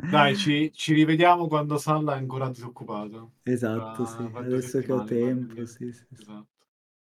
Dai, 0.10 0.36
ci, 0.38 0.72
ci 0.74 0.94
rivediamo 0.94 1.48
quando 1.48 1.78
Salla 1.78 2.14
è 2.16 2.18
ancora 2.18 2.50
disoccupato. 2.50 3.32
Esatto, 3.44 4.06
sì. 4.06 4.30
Adesso 4.34 4.80
che 4.82 4.92
ho 4.92 5.04
tempo, 5.04 5.66
sì, 5.66 5.92
sì. 5.92 6.06
Esatto, 6.12 6.48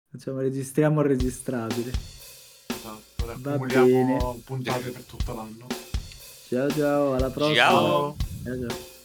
Facciamo, 0.09 0.39
registriamo 0.39 1.01
il 1.01 1.07
registrabile. 1.07 1.91
esatto. 2.67 3.23
Ora 3.23 3.33
Va 3.39 3.53
accumuliamo 3.53 3.85
bene. 3.85 4.41
puntate 4.45 4.89
per 4.91 5.03
tutto 5.03 5.33
l'anno. 5.33 5.67
Ciao 6.47 6.69
ciao, 6.69 7.13
alla 7.13 7.29
prossima. 7.29 7.55
Ciao. 7.55 8.15
Ciao, 8.43 8.67
ciao. 8.69 8.96